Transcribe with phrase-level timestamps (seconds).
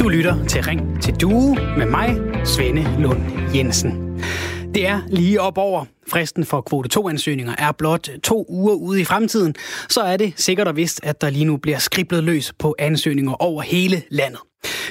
[0.00, 3.20] Du lytter til Ring til Due med mig, Svende Lund
[3.54, 4.20] Jensen.
[4.74, 5.84] Det er lige op over.
[6.08, 9.54] Fristen for kvote 2-ansøgninger er blot to uger ude i fremtiden.
[9.88, 13.42] Så er det sikkert og vist, at der lige nu bliver skriblet løs på ansøgninger
[13.42, 14.40] over hele landet.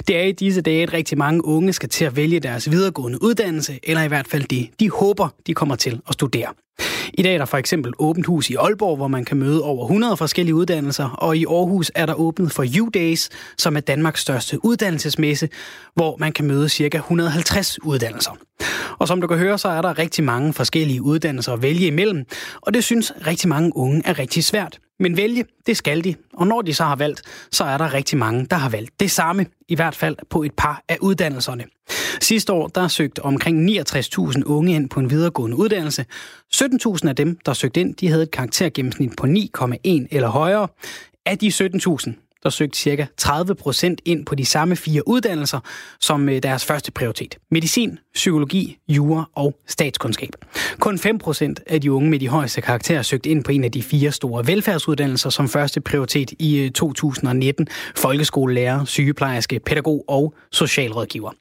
[0.07, 3.23] Det er i disse dage, at rigtig mange unge skal til at vælge deres videregående
[3.23, 6.53] uddannelse, eller i hvert fald det, de håber, de kommer til at studere.
[7.13, 9.85] I dag er der for eksempel åbent hus i Aalborg, hvor man kan møde over
[9.85, 14.65] 100 forskellige uddannelser, og i Aarhus er der åbent for U-Days, som er Danmarks største
[14.65, 15.49] uddannelsesmesse,
[15.95, 16.97] hvor man kan møde ca.
[16.97, 18.37] 150 uddannelser.
[18.99, 22.25] Og som du kan høre, så er der rigtig mange forskellige uddannelser at vælge imellem,
[22.61, 24.79] og det synes rigtig mange unge er rigtig svært.
[24.99, 26.15] Men vælge, det skal de.
[26.33, 29.11] Og når de så har valgt, så er der rigtig mange, der har valgt det
[29.11, 31.63] samme, i hvert fald på et par af uddannelserne.
[32.21, 36.05] Sidste år, der søgte omkring 69.000 unge ind på en videregående uddannelse.
[36.55, 40.67] 17.000 af dem, der søgte ind, de havde et karaktergennemsnit på 9,1 eller højere.
[41.25, 43.07] Af de 17.000, der søgte ca.
[43.17, 45.59] 30 procent ind på de samme fire uddannelser
[45.99, 47.37] som øh, deres første prioritet.
[47.51, 50.29] Medicin, psykologi, jura og statskundskab.
[50.79, 53.71] Kun 5 procent af de unge med de højeste karakterer søgte ind på en af
[53.71, 57.67] de fire store velfærdsuddannelser som første prioritet i øh, 2019.
[57.95, 61.31] Folkeskolelærer, sygeplejerske, pædagog og socialrådgiver.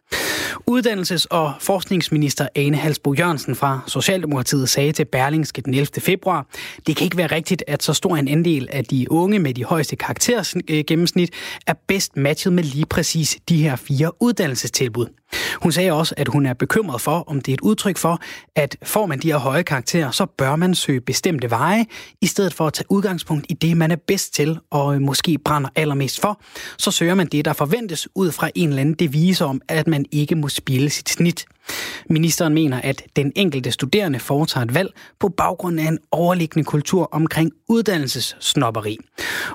[0.71, 5.87] Uddannelses- og forskningsminister Ane Halsbo Jørgensen fra Socialdemokratiet sagde til Berlingske den 11.
[5.99, 6.47] februar,
[6.87, 9.65] det kan ikke være rigtigt, at så stor en andel af de unge med de
[9.65, 11.31] højeste karakterer øh, gennemsnit
[11.67, 15.07] er bedst matchet med lige præcis de her fire uddannelsestilbud.
[15.63, 18.21] Hun sagde også, at hun er bekymret for, om det er et udtryk for,
[18.55, 21.87] at får man de her høje karakterer, så bør man søge bestemte veje,
[22.21, 25.39] i stedet for at tage udgangspunkt i det, man er bedst til og øh, måske
[25.39, 26.41] brænder allermest for.
[26.79, 30.05] Så søger man det, der forventes ud fra en eller anden devise om, at man
[30.13, 31.47] ikke må spille sit snit.
[32.11, 34.91] Ministeren mener, at den enkelte studerende foretager et valg
[35.21, 38.99] på baggrund af en overliggende kultur omkring uddannelsessnopperi.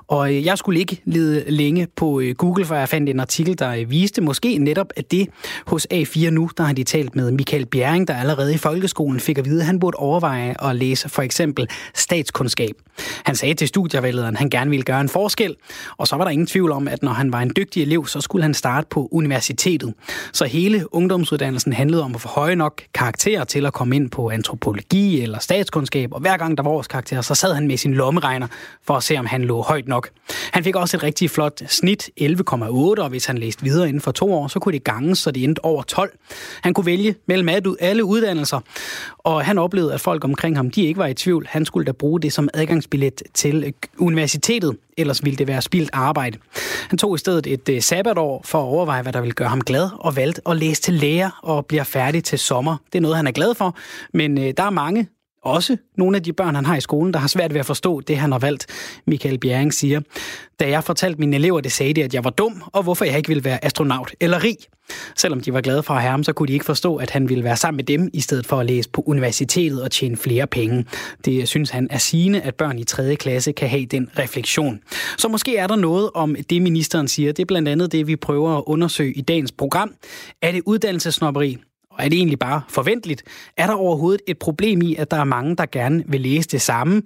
[0.08, 3.60] Og øh, jeg skulle ikke lede længe på øh, Google, for jeg fandt en artikel,
[3.60, 5.28] der viste måske netop, at det
[5.68, 9.38] hos A4 nu, der har de talt med Michael Bjerring, der allerede i folkeskolen fik
[9.38, 12.76] at vide, at han burde overveje at læse for eksempel statskundskab.
[13.26, 15.56] Han sagde til studievejlederen, at han gerne ville gøre en forskel,
[15.98, 18.22] og så var der ingen tvivl om, at når han var en dygtig elev, så
[18.22, 19.94] skulle han starte på universitetet.
[20.34, 24.30] Så hele ungdomsuddannelsen handlede om at få høje nok karakterer til at komme ind på
[24.30, 27.94] antropologi eller statskundskab, og hver gang der var vores karakter, så sad han med sin
[27.94, 28.48] lommeregner
[28.84, 30.10] for at se, om han lå højt nok.
[30.52, 34.12] Han fik også et rigtig flot snit, 11,8, og hvis han læste videre inden for
[34.12, 36.18] to år, så kunne det ganges, så det endte over 12.
[36.62, 38.60] Han kunne vælge mellem alle uddannelser,
[39.18, 41.48] og han oplevede, at folk omkring ham, de ikke var i tvivl.
[41.50, 45.90] Han skulle da bruge det som adgangsbillet til øh, universitetet, ellers ville det være spildt
[45.94, 46.38] arbejde.
[46.90, 49.62] Han tog i stedet et øh, sabbatår for at overveje, hvad der ville gøre ham
[49.62, 52.78] glad, og valgte at læse til læger og bliver færdig til sommer.
[52.94, 53.78] Det er noget, han er glad for,
[54.14, 55.08] men øh, der er mange,
[55.44, 58.02] også nogle af de børn, han har i skolen, der har svært ved at forstå
[58.02, 58.66] det, han har valgt.
[59.08, 60.02] Michael Bjerring siger,
[60.60, 63.18] da jeg fortalte mine elever, det sagde de, at jeg var dum, og hvorfor jeg
[63.18, 64.58] ikke ville være astronaut eller rig.
[65.16, 67.30] Selvom de var glade for at have ham, så kunne de ikke forstå, at han
[67.30, 70.48] ville være sammen med dem, i stedet for at læse på universitetet og tjene flere
[70.48, 70.86] penge.
[71.26, 73.16] Det synes han er sigende, at børn i 3.
[73.16, 74.80] klasse kan have den refleksion.
[75.18, 77.32] Så måske er der noget om det, ministeren siger.
[77.32, 79.94] Det er blandt andet det, vi prøver at undersøge i dagens program.
[80.42, 81.58] Er det uddannelsesnopperi?
[81.92, 83.24] Og er det egentlig bare forventeligt?
[83.58, 86.62] Er der overhovedet et problem i, at der er mange, der gerne vil læse det
[86.62, 87.02] samme?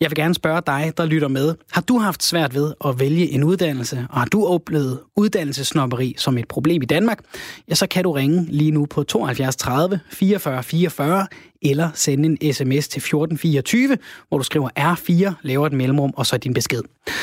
[0.00, 1.54] Jeg vil gerne spørge dig, der lytter med.
[1.72, 6.38] Har du haft svært ved at vælge en uddannelse, og har du oplevet uddannelsesnopperi som
[6.38, 7.18] et problem i Danmark?
[7.68, 11.26] Ja, så kan du ringe lige nu på 72 30 44 44
[11.64, 13.98] eller sende en sms til 1424,
[14.28, 16.82] hvor du skriver R4, laver et mellemrum og så din besked.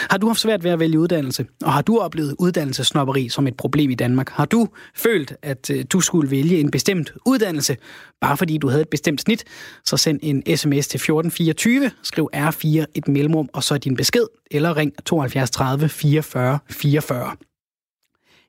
[0.09, 3.57] Har du haft svært ved at vælge uddannelse, og har du oplevet uddannelsesnopperi som et
[3.57, 4.29] problem i Danmark?
[4.29, 7.77] Har du følt, at øh, du skulle vælge en bestemt uddannelse,
[8.21, 9.43] bare fordi du havde et bestemt snit,
[9.85, 14.77] så send en sms til 1424, skriv R4, et mellemrum og så din besked, eller
[14.77, 17.35] ring 72 30 44 44.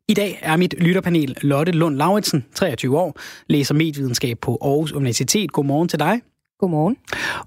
[0.08, 5.52] I dag er mit lytterpanel Lotte Lund Lauritsen, 23 år, læser medievidenskab på Aarhus Universitet.
[5.52, 6.20] Godmorgen til dig.
[6.58, 6.96] Godmorgen.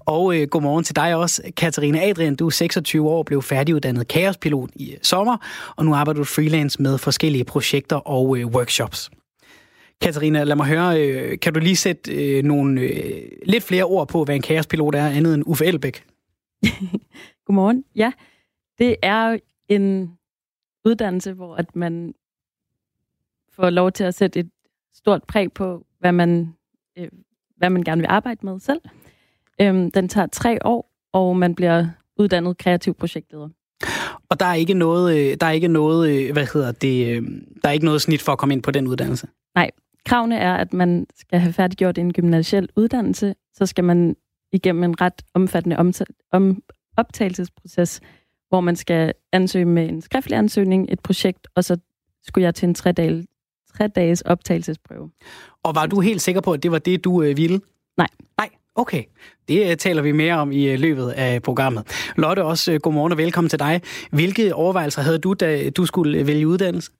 [0.00, 2.36] Og øh, godmorgen til dig også, Katarina Adrian.
[2.36, 5.36] Du er 26 år og blev færdiguddannet kaospilot i øh, sommer,
[5.76, 9.10] og nu arbejder du freelance med forskellige projekter og øh, workshops.
[10.00, 14.08] Katarina, lad mig høre, øh, kan du lige sætte øh, nogle øh, lidt flere ord
[14.08, 16.04] på, hvad en kaospilot er, andet end Uffe Elbæk?
[17.46, 17.84] Godmorgen.
[17.96, 18.12] Ja,
[18.78, 19.38] det er
[19.68, 20.10] en
[20.84, 22.14] uddannelse, hvor at man
[23.56, 24.50] får lov til at sætte et
[24.94, 26.54] stort præg på, hvad man,
[26.98, 27.08] øh,
[27.56, 28.80] hvad man gerne vil arbejde med selv.
[29.60, 31.86] Øhm, den tager tre år, og man bliver
[32.18, 33.48] uddannet kreativ projektleder.
[34.28, 37.22] Og der er ikke noget, øh, der er ikke noget, øh, hvad hedder det, øh,
[37.62, 39.26] der er ikke noget snit for at komme ind på den uddannelse?
[39.54, 39.70] Nej,
[40.04, 44.16] kravene er, at man skal have færdiggjort en gymnasiel uddannelse, så skal man
[44.52, 45.92] igennem en ret omfattende
[46.32, 46.62] om,
[46.96, 48.00] optagelsesproces,
[48.48, 51.78] hvor man skal ansøge med en skriftlig ansøgning, et projekt, og så
[52.22, 52.92] skulle jeg til en tre,
[53.78, 55.10] dage, tre dages optagelsesprøve.
[55.62, 57.60] Og var du helt sikker på, at det var det, du øh, ville?
[57.98, 58.08] Nej.
[58.38, 59.02] Nej, okay.
[59.48, 62.12] Det øh, taler vi mere om i øh, løbet af programmet.
[62.16, 63.80] Lotte, også øh, godmorgen og velkommen til dig.
[64.10, 66.90] Hvilke overvejelser havde du, da du skulle øh, vælge uddannelse?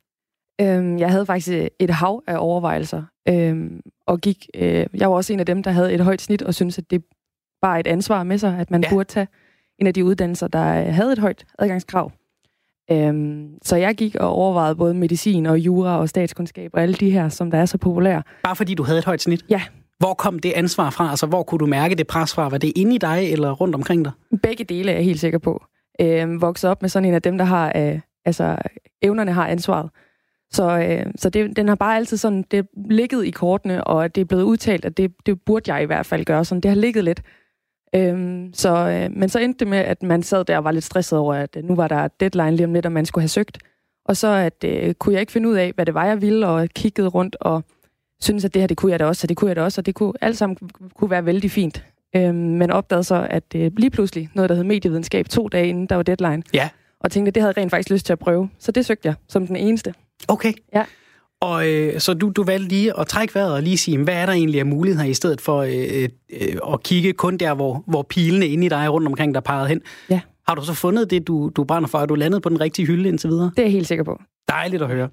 [0.61, 4.47] Øhm, jeg havde faktisk et hav af overvejelser, øhm, og gik.
[4.55, 6.91] Øh, jeg var også en af dem, der havde et højt snit, og syntes, at
[6.91, 7.03] det
[7.63, 8.91] bare et ansvar med sig, at man ja.
[8.91, 9.29] burde tage
[9.79, 12.13] en af de uddannelser, der havde et højt adgangskrav.
[12.91, 17.11] Øhm, så jeg gik og overvejede både medicin og jura og statskundskab og alle de
[17.11, 18.23] her, som der er så populære.
[18.45, 19.45] Bare fordi du havde et højt snit?
[19.51, 19.63] Ja.
[19.99, 21.11] Hvor kom det ansvar fra?
[21.11, 22.49] Altså, hvor kunne du mærke det pres fra?
[22.49, 24.13] Var det inde i dig eller rundt omkring dig?
[24.43, 25.65] Begge dele er jeg helt sikker på.
[26.01, 28.57] Øhm, vokset op med sådan en af dem, der har, øh, altså,
[29.03, 29.91] evnerne har ansvaret.
[30.51, 34.21] Så, øh, så det, den har bare altid sådan, det ligget i kortene, og det
[34.21, 36.45] er blevet udtalt, at det, det burde jeg i hvert fald gøre.
[36.45, 37.23] Sådan, det har ligget lidt.
[37.95, 40.85] Øhm, så, øh, men så endte det med, at man sad der og var lidt
[40.85, 43.29] stresset over, at øh, nu var der deadline lige om lidt, og man skulle have
[43.29, 43.59] søgt.
[44.05, 46.47] Og så at, øh, kunne jeg ikke finde ud af, hvad det var, jeg ville,
[46.47, 47.65] og kiggede rundt og
[48.21, 49.81] syntes, at det her, det kunne jeg da også, og det kunne jeg da også,
[49.81, 50.57] og det kunne alt sammen
[50.95, 51.85] kunne være vældig fint.
[52.17, 55.87] Øhm, men opdagede så, at øh, lige pludselig noget, der hed medievidenskab, to dage inden
[55.87, 56.43] der var deadline.
[56.55, 56.69] Ja.
[57.01, 58.51] Og tænkte, at det havde jeg rent faktisk lyst til at prøve.
[58.59, 59.95] Så det søgte jeg som den eneste.
[60.29, 60.53] Okay.
[60.75, 60.85] Ja.
[61.41, 64.27] Og øh, så du, du valgte lige at trække vejret og lige sige, hvad er
[64.27, 66.09] der egentlig af muligheder i stedet for øh,
[66.41, 69.69] øh, at kigge kun der, hvor, hvor pilene inde i dig rundt omkring der pegede
[69.69, 69.81] hen?
[70.11, 70.21] Ja.
[70.49, 71.99] Har du så fundet det, du, du brænder for?
[71.99, 73.51] Er du landet på den rigtige hylde indtil videre?
[73.57, 74.21] Det er jeg helt sikker på.
[74.49, 75.09] Dejligt at høre.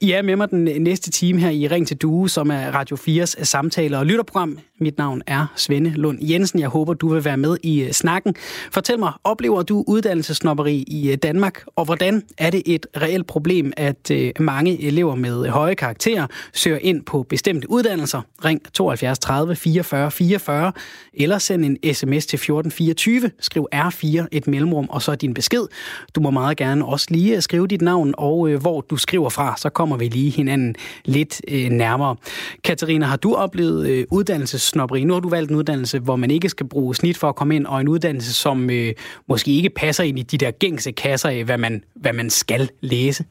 [0.00, 2.96] I er med mig den næste time her i Ring til Due, som er Radio
[2.96, 4.58] 4's øh, samtaler og lytterprogram.
[4.80, 6.60] Mit navn er Svende Lund Jensen.
[6.60, 8.34] Jeg håber, du vil være med i øh, snakken.
[8.72, 13.72] Fortæl mig, oplever du uddannelsesnopperi i øh, Danmark, og hvordan er det et reelt problem,
[13.76, 14.10] at
[14.40, 18.22] mange elever med høje karakterer søger ind på bestemte uddannelser?
[18.44, 20.72] Ring 72 30 44 44,
[21.14, 23.30] eller send en sms til 1424.
[23.40, 25.66] Skriv R4, et mellemrum, og så din besked.
[26.14, 29.56] Du må meget gerne også lige skrive dit navn og hvor hvor du skriver fra,
[29.56, 30.74] så kommer vi lige hinanden
[31.04, 32.16] lidt øh, nærmere.
[32.64, 35.04] Katarina, har du oplevet øh, uddannelsesnopperi?
[35.04, 37.56] Nu har du valgt en uddannelse, hvor man ikke skal bruge snit for at komme
[37.56, 38.92] ind, og en uddannelse, som øh,
[39.28, 42.70] måske ikke passer ind i de der gængse kasser af, hvad man, hvad man skal
[42.80, 43.24] læse.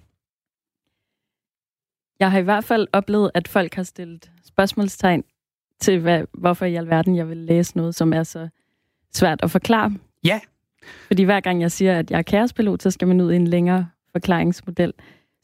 [2.20, 5.24] Jeg har i hvert fald oplevet, at folk har stillet spørgsmålstegn
[5.80, 8.48] til, hvad, hvorfor i alverden jeg vil læse noget, som er så
[9.14, 9.94] svært at forklare.
[10.24, 10.40] Ja.
[11.08, 13.48] Fordi hver gang jeg siger, at jeg er kærespilot, så skal man ud i en
[13.48, 14.94] længere forklaringsmodel.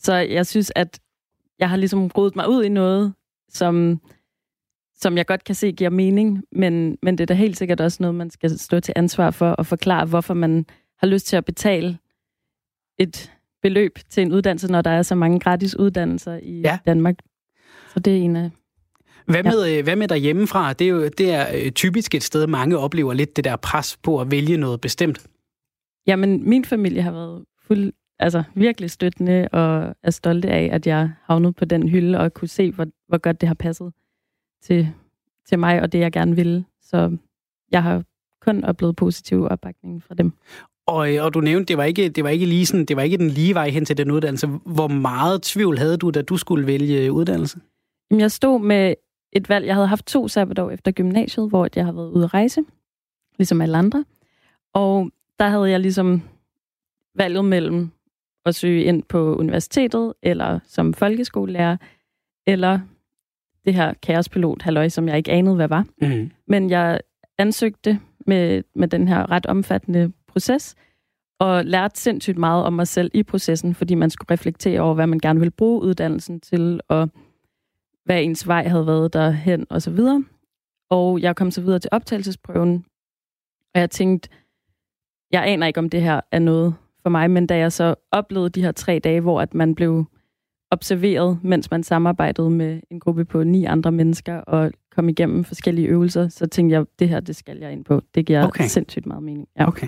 [0.03, 0.99] Så jeg synes, at
[1.59, 3.13] jeg har ligesom rodet mig ud i noget,
[3.49, 4.01] som,
[4.95, 7.97] som jeg godt kan se giver mening, men, men det er da helt sikkert også
[8.01, 10.65] noget, man skal stå til ansvar for og forklare, hvorfor man
[10.97, 11.97] har lyst til at betale
[12.99, 13.31] et
[13.61, 16.79] beløb til en uddannelse, når der er så mange gratis uddannelser i ja.
[16.85, 17.15] Danmark.
[17.93, 18.49] Så det er en af
[19.25, 19.77] hvad med, ja.
[19.77, 20.73] Øh, hvad med derhjemmefra?
[20.73, 23.97] Det er jo det er øh, typisk et sted, mange oplever lidt det der pres
[24.03, 25.27] på at vælge noget bestemt.
[26.07, 31.11] Jamen, min familie har været fuld, altså virkelig støttende og er stolte af, at jeg
[31.23, 33.93] havnet på den hylde og kunne se, hvor, hvor godt det har passet
[34.61, 34.89] til,
[35.47, 36.65] til mig og det, jeg gerne ville.
[36.81, 37.17] Så
[37.71, 38.03] jeg har
[38.41, 40.33] kun oplevet positiv opbakning fra dem.
[40.87, 43.01] Og, øh, og du nævnte, det var ikke, det var ikke lige sådan, det var
[43.01, 44.47] ikke den lige vej hen til den uddannelse.
[44.47, 47.59] Hvor meget tvivl havde du, da du skulle vælge uddannelse?
[48.11, 48.95] Jamen, jeg stod med
[49.31, 49.65] et valg.
[49.65, 52.63] Jeg havde haft to sabbatår efter gymnasiet, hvor jeg har været ude at rejse,
[53.37, 54.05] ligesom alle andre.
[54.73, 56.21] Og der havde jeg ligesom
[57.15, 57.91] valget mellem
[58.45, 61.77] at søge ind på universitetet, eller som folkeskolelærer,
[62.47, 62.79] eller
[63.65, 65.85] det her kaospilot, halløj, som jeg ikke anede, hvad var.
[66.01, 66.31] Mm.
[66.47, 66.99] Men jeg
[67.37, 70.75] ansøgte med, med den her ret omfattende proces,
[71.39, 75.07] og lærte sindssygt meget om mig selv i processen, fordi man skulle reflektere over, hvad
[75.07, 77.09] man gerne ville bruge uddannelsen til, og
[78.05, 80.23] hvad ens vej havde været derhen, og så videre.
[80.89, 82.85] Og jeg kom så videre til optagelsesprøven,
[83.73, 84.29] og jeg tænkte,
[85.31, 88.49] jeg aner ikke, om det her er noget for mig, men da jeg så oplevede
[88.49, 90.05] de her tre dage, hvor at man blev
[90.71, 95.87] observeret, mens man samarbejdede med en gruppe på ni andre mennesker og kom igennem forskellige
[95.87, 98.01] øvelser, så tænkte jeg, det her, det skal jeg ind på.
[98.15, 98.67] Det giver okay.
[98.67, 99.47] sindssygt meget mening.
[99.59, 99.67] Ja.
[99.67, 99.87] Okay.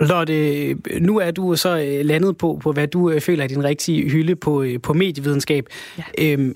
[0.00, 3.64] Lotte, nu er du så øh, landet på, på hvad du øh, føler er din
[3.64, 5.66] rigtige hylde på, øh, på medievidenskab.
[5.98, 6.32] Ja.
[6.32, 6.54] Øhm,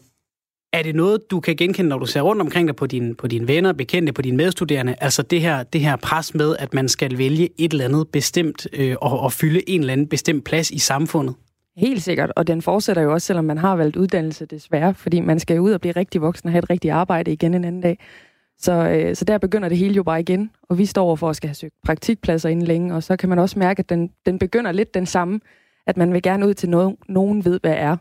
[0.72, 3.26] er det noget, du kan genkende, når du ser rundt omkring dig på, din, på
[3.26, 4.94] dine venner, bekendte, på dine medstuderende?
[5.00, 8.66] Altså det her, det her pres med, at man skal vælge et eller andet bestemt
[8.72, 11.34] øh, og, og fylde en eller anden bestemt plads i samfundet?
[11.76, 15.40] Helt sikkert, og den fortsætter jo også, selvom man har valgt uddannelse desværre, fordi man
[15.40, 17.80] skal jo ud og blive rigtig voksen og have et rigtigt arbejde igen en anden
[17.80, 17.98] dag.
[18.58, 21.36] Så, øh, så der begynder det hele jo bare igen, og vi står for at
[21.36, 24.38] skal have søgt praktikpladser inden længe, og så kan man også mærke, at den, den
[24.38, 25.40] begynder lidt den samme,
[25.86, 27.96] at man vil gerne ud til noget, nogen ved, hvad er,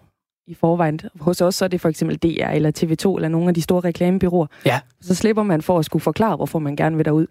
[0.49, 0.99] i forvejen.
[1.19, 3.81] Hos os så er det for eksempel DR eller TV2 eller nogle af de store
[3.81, 4.47] reklamebyråer.
[4.65, 4.79] Ja.
[5.01, 7.27] Så slipper man for at skulle forklare, hvorfor man gerne vil derud.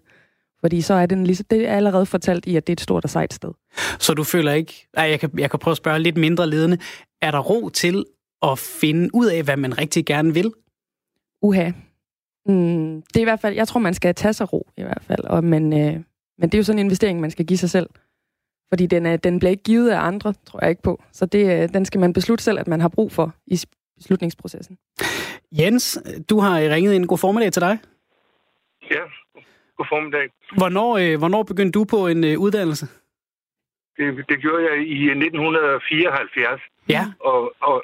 [0.59, 3.03] Fordi så er den lige, det er allerede fortalt i, at det er et stort
[3.03, 3.49] og sejt sted.
[3.99, 4.87] Så du føler ikke...
[4.93, 6.77] Ej, jeg kan, jeg kan prøve at spørge lidt mindre ledende.
[7.21, 8.05] Er der ro til
[8.41, 10.51] at finde ud af, hvad man rigtig gerne vil?
[11.41, 11.71] Uha.
[12.45, 13.55] Mm, det er i hvert fald...
[13.55, 15.23] Jeg tror, man skal tage sig ro, i hvert fald.
[15.23, 15.93] Og, men, øh,
[16.37, 17.89] men det er jo sådan en investering, man skal give sig selv.
[18.71, 21.03] Fordi den, er, den bliver ikke givet af andre, tror jeg ikke på.
[21.11, 23.57] Så det, øh, den skal man beslutte selv, at man har brug for i
[23.97, 24.77] beslutningsprocessen.
[25.51, 25.99] Jens,
[26.29, 27.79] du har ringet en god formiddag til dig.
[28.91, 29.03] Ja,
[29.77, 30.29] god formiddag.
[30.57, 32.85] Hvornår, øh, hvornår begyndte du på en øh, uddannelse?
[33.97, 36.61] Det, det gjorde jeg i 1974.
[36.89, 37.03] Ja.
[37.19, 37.83] Og, og,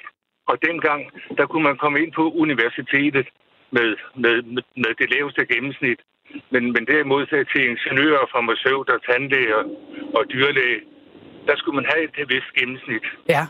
[0.50, 1.01] og dengang,
[1.38, 3.27] der kunne man komme ind på universitetet
[3.72, 6.00] med, med, med, med det laveste gennemsnit.
[6.53, 9.62] Men, men derimod til ingeniører, farmaceuter, tandlæger
[10.17, 10.79] og dyrlæge,
[11.48, 13.05] der skulle man have et vist gennemsnit.
[13.29, 13.44] Ja.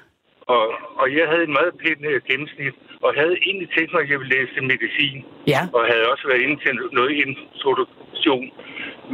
[0.56, 0.66] Og,
[1.02, 4.20] og jeg havde en meget pæn øh, gennemsnit, og havde egentlig tænkt mig, at jeg
[4.20, 5.26] ville læse medicin.
[5.54, 5.62] Ja.
[5.76, 8.48] Og havde også været inde til noget introduktion.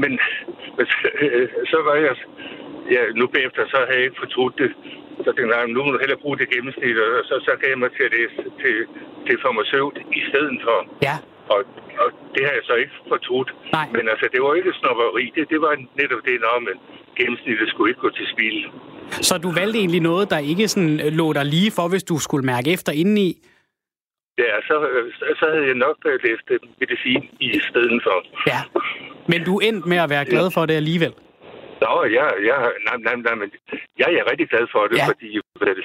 [0.02, 0.12] Men,
[1.22, 2.16] øh, så var jeg...
[2.96, 4.72] Ja, nu bagefter, så havde jeg ikke fortrudt det.
[5.24, 7.80] Så tænkte jeg, nu må du hellere bruge det gennemsnit, og så, så gav jeg
[7.80, 8.76] mig til at læse til,
[9.26, 10.78] til farmaceut i stedet for.
[11.08, 11.16] Ja.
[11.50, 11.60] Og,
[12.04, 13.50] og det har jeg så ikke fortrudt.
[13.74, 13.88] Nej.
[13.96, 15.32] Men altså, det var ikke snopperi.
[15.36, 16.76] Det, det var netop det, når men
[17.18, 18.58] gennemsnittet skulle ikke gå til spil.
[19.12, 22.16] Så du valgte egentlig noget, der ikke sådan øh, lå dig lige for, hvis du
[22.18, 23.30] skulle mærke efter indeni?
[24.38, 26.46] Ja, så, øh, så havde jeg nok læst
[26.80, 28.18] medicin i stedet for.
[28.48, 28.62] Ja.
[29.32, 31.14] Men du endte med at være glad for det alligevel?
[31.84, 32.58] Nå, ja, ja,
[32.88, 33.50] nej, nej, nej, men
[34.02, 35.08] jeg er rigtig glad for det, Ja.
[35.12, 35.28] fordi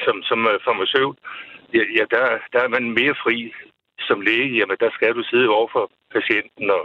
[0.06, 1.16] som, som øh, farmaceut,
[1.74, 2.22] ja, ja der,
[2.52, 3.52] der er man mere fri
[4.08, 4.56] som læge.
[4.58, 5.84] Jamen, der skal du sidde over for
[6.16, 6.84] patienten, og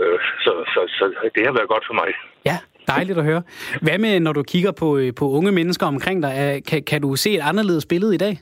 [0.00, 1.04] øh, så, så, så
[1.34, 2.08] det har været godt for mig.
[2.50, 3.42] Ja, dejligt at høre.
[3.82, 6.62] Hvad med, når du kigger på, øh, på unge mennesker omkring dig?
[6.68, 8.34] Kan, kan du se et anderledes billede i dag?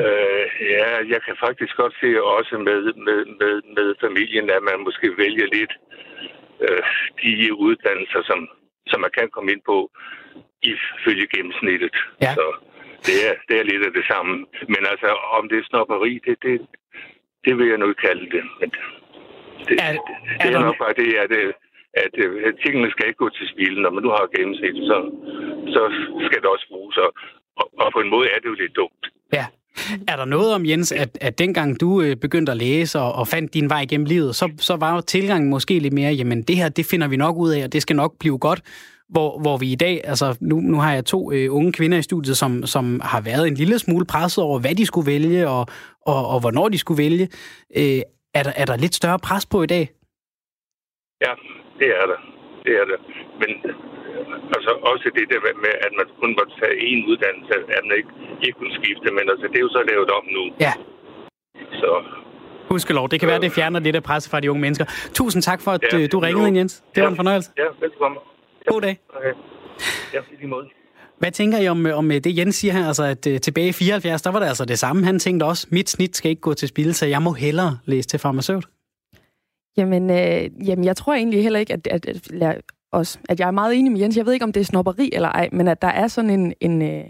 [0.00, 4.78] Øh, ja, jeg kan faktisk godt se også med, med, med, med familien, at man
[4.86, 5.72] måske vælger lidt
[6.66, 6.82] øh,
[7.22, 8.48] de uddannelser, som,
[8.86, 9.90] som man kan komme ind på
[10.72, 11.96] ifølge gennemsnittet.
[12.22, 12.34] Ja.
[12.34, 12.46] Så
[13.06, 14.32] det er, det er lidt af det samme.
[14.74, 16.54] Men altså, om det er snopperi, det, det,
[17.44, 18.44] det vil jeg nu ikke kalde det.
[18.60, 18.68] Men
[19.68, 20.00] det, Er- det,
[20.32, 21.30] er det er der- nok bare det, at,
[22.04, 22.12] at,
[22.48, 23.74] at tingene skal ikke gå til spil.
[23.82, 24.96] Når man nu har gennemsnit, så,
[25.74, 25.82] så
[26.26, 26.96] skal det også bruges.
[27.04, 27.10] Og,
[27.60, 29.04] og, og på en måde er det jo lidt dumt.
[29.38, 29.46] Ja.
[30.08, 33.28] Er der noget om, Jens, at, at dengang du øh, begyndte at læse og, og
[33.28, 36.56] fandt din vej gennem livet, så, så var jo tilgangen måske lidt mere, jamen det
[36.56, 38.60] her, det finder vi nok ud af, og det skal nok blive godt.
[39.14, 42.02] Hvor, hvor vi i dag, altså nu, nu har jeg to øh, unge kvinder i
[42.02, 45.66] studiet, som, som har været en lille smule presset over, hvad de skulle vælge, og,
[46.12, 47.24] og, og hvornår de skulle vælge.
[47.80, 48.00] Øh,
[48.38, 49.84] er, der, er der lidt større pres på i dag?
[51.24, 51.32] Ja,
[51.80, 52.20] det er der.
[52.64, 52.98] Det er der.
[53.40, 57.82] Men øh, altså også det der med, at man kun måtte tage én uddannelse, at
[57.88, 58.12] man ikke,
[58.46, 60.42] ikke kunne skifte, men altså, det er jo så lavet om nu.
[60.66, 60.72] Ja.
[61.82, 61.90] Så
[62.70, 64.84] Hudskelov, det kan være, det fjerner lidt af presset fra de unge mennesker.
[65.14, 66.48] Tusind tak for, at Ja, ja, du ringede jo.
[66.48, 66.74] ind, Jens.
[66.94, 67.10] Det var Ja.
[67.10, 67.50] en fornøjelse.
[67.58, 68.18] ja, velkommen.
[68.66, 69.00] God dag.
[69.16, 69.32] Okay.
[70.14, 70.66] Ja, i lige måde.
[71.18, 72.86] Hvad tænker I om, om øh, det, Jens siger her?
[72.86, 75.04] Altså, at uh, tilbage i 74, der var det altså det samme.
[75.04, 78.08] Han tænkte også, mit snit skal ikke gå til spil, så jeg må hellere læse
[78.08, 78.64] til farmaceut.
[79.76, 82.54] Jamen, øh, jamen, jeg tror egentlig heller ikke, at, at, at, lad
[82.92, 84.16] os, at jeg er meget enig med Jens.
[84.16, 86.54] Jeg ved ikke, om det er snopperi eller ej, men at der er sådan en,
[86.60, 87.04] en, øh,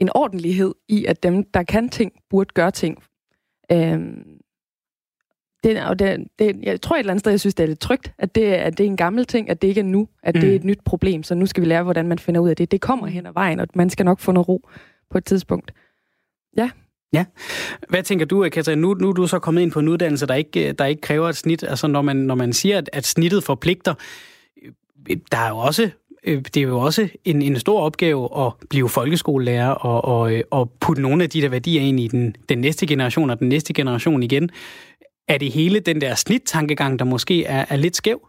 [0.00, 3.02] en ordentlighed i, at dem, der kan ting, burde gøre ting.
[3.72, 4.41] Øhm,
[5.64, 7.80] det, og det, det, jeg tror et eller andet sted, jeg synes, det er lidt
[7.80, 10.34] trygt, at det, at det er en gammel ting, at det ikke er nu, at
[10.34, 10.40] mm.
[10.40, 12.56] det er et nyt problem, så nu skal vi lære, hvordan man finder ud af
[12.56, 12.70] det.
[12.70, 14.68] Det kommer hen ad vejen, og man skal nok få noget ro
[15.10, 15.72] på et tidspunkt.
[17.88, 18.78] Hvad tænker du, Katrin?
[18.78, 21.28] Nu, nu er du så kommet ind på en uddannelse, der ikke, der ikke kræver
[21.28, 21.62] et snit.
[21.62, 23.94] Altså, når man, når man siger, at, at snittet forpligter,
[25.10, 25.90] øh, der er jo også,
[26.24, 30.42] øh, det er jo også en, en stor opgave at blive folkeskolelærer og, og, øh,
[30.50, 33.48] og putte nogle af de der værdier ind i den, den næste generation og den
[33.48, 34.50] næste generation igen.
[35.28, 38.28] Er det hele den der snit-tankegang, der måske er, er lidt skæv?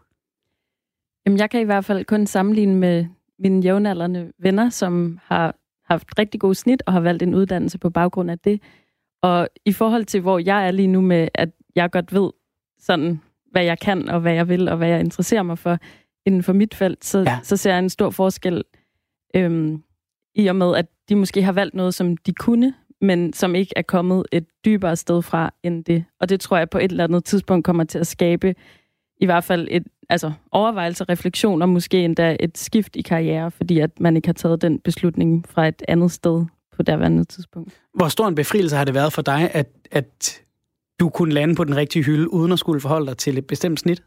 [1.26, 3.06] Jamen, jeg kan i hvert fald kun sammenligne med
[3.38, 5.56] mine jævnaldrende venner, som har
[5.92, 8.60] haft rigtig god snit og har valgt en uddannelse på baggrund af det.
[9.22, 12.30] Og i forhold til, hvor jeg er lige nu med, at jeg godt ved
[12.78, 13.20] sådan,
[13.50, 15.78] hvad jeg kan og hvad jeg vil og hvad jeg interesserer mig for
[16.26, 17.38] inden for mit felt, så, Ja.
[17.42, 18.62] så ser jeg en stor forskel
[19.36, 19.82] øhm,
[20.34, 22.74] i og med, at de måske har valgt noget, som de kunne,
[23.04, 26.04] men som ikke er kommet et dybere sted fra end det.
[26.20, 28.54] Og det tror jeg på et eller andet tidspunkt kommer til at skabe
[29.20, 33.78] i hvert fald et altså overvejelse, refleksion og måske endda et skift i karriere, fordi
[33.78, 36.44] at man ikke har taget den beslutning fra et andet sted
[36.76, 37.80] på derværende tidspunkt.
[37.94, 40.42] Hvor stor en befrielse har det været for dig, at, at
[41.00, 43.80] du kunne lande på den rigtige hylde, uden at skulle forholde dig til et bestemt
[43.80, 44.02] snit?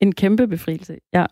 [0.00, 1.26] En kæmpe befrielse, ja.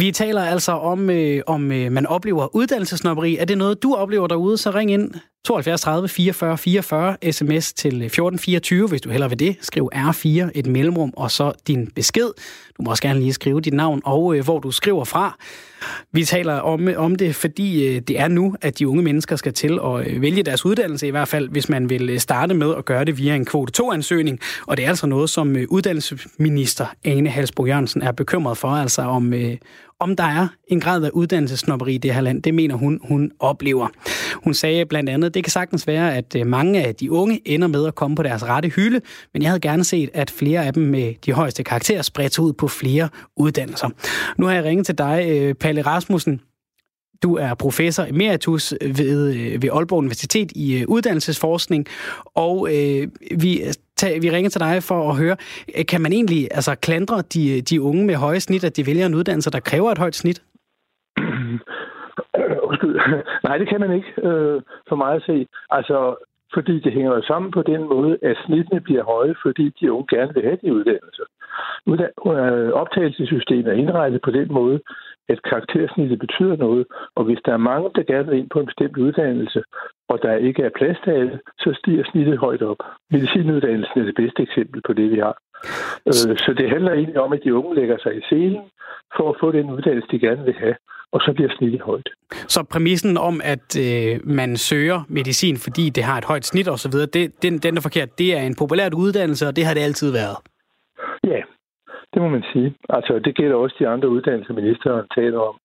[0.00, 3.36] Vi taler altså om, øh, om øh, man oplever uddannelsesnopperi.
[3.36, 5.14] Er det noget, du oplever derude, så ring ind
[5.44, 9.56] 72 30 44 44, sms til øh, 1424, hvis du heller vil det.
[9.60, 12.30] Skriv R4, et mellemrum, og så din besked.
[12.78, 15.38] Du må også gerne lige skrive dit navn og øh, hvor du skriver fra.
[16.12, 19.36] Vi taler om, øh, om det, fordi øh, det er nu, at de unge mennesker
[19.36, 22.54] skal til at øh, vælge deres uddannelse, i hvert fald hvis man vil øh, starte
[22.54, 24.38] med at gøre det via en kvote 2-ansøgning.
[24.66, 29.02] Og det er altså noget, som øh, uddannelsesminister Ane Halsbro Jørgensen er bekymret for, altså
[29.02, 29.56] om, øh,
[30.00, 32.42] om der er en grad af uddannelsesnopperi i det her land.
[32.42, 33.88] Det mener hun, hun oplever.
[34.44, 37.68] Hun sagde blandt andet, det kan sagtens være, at øh, mange af de unge ender
[37.68, 39.00] med at komme på deres rette hylde,
[39.32, 42.52] men jeg havde gerne set, at flere af dem med de højeste karakterer spredte ud
[42.52, 43.88] på flere uddannelser.
[44.38, 46.40] Nu har jeg ringet til dig, øh, Palle Rasmussen.
[47.22, 51.86] Du er professor emeritus ved, øh, ved Aalborg Universitet i uddannelsesforskning,
[52.24, 53.62] og øh, vi
[54.22, 55.36] vi ringer til dig for at høre,
[55.76, 59.06] øh, kan man egentlig altså, klandre de, de unge med høje snit, at de vælger
[59.06, 60.42] en uddannelse, der kræver et højt snit?
[62.68, 62.96] Undskyld.
[63.46, 65.46] Nej, det kan man ikke, øh, for mig at se.
[65.70, 66.14] Altså,
[66.54, 70.16] fordi det hænger jo sammen på den måde, at snittene bliver høje, fordi de unge
[70.16, 71.24] gerne vil have de uddannelser.
[71.88, 74.80] Øh, optagelsessystemet er indrettet på den måde,
[75.28, 78.66] at karaktersnittet betyder noget, og hvis der er mange, der gerne vil ind på en
[78.66, 79.62] bestemt uddannelse,
[80.10, 82.80] og der ikke er plads til alle, så stiger snittet højt op.
[83.10, 85.36] Medicinuddannelsen er det bedste eksempel på det, vi har.
[86.10, 88.62] Øh, så det handler egentlig om, at de unge lægger sig i scenen
[89.16, 90.76] for at få den uddannelse, de gerne vil have,
[91.12, 92.08] og så bliver snittet højt.
[92.54, 96.96] Så præmissen om, at øh, man søger medicin, fordi det har et højt snit osv.,
[97.14, 98.18] det, den, den er forkert.
[98.18, 100.36] Det er en populær uddannelse, og det har det altid været.
[101.32, 101.40] Ja,
[102.12, 102.74] det må man sige.
[102.88, 105.56] Altså, det gælder også de andre uddannelser, ministeren taler om.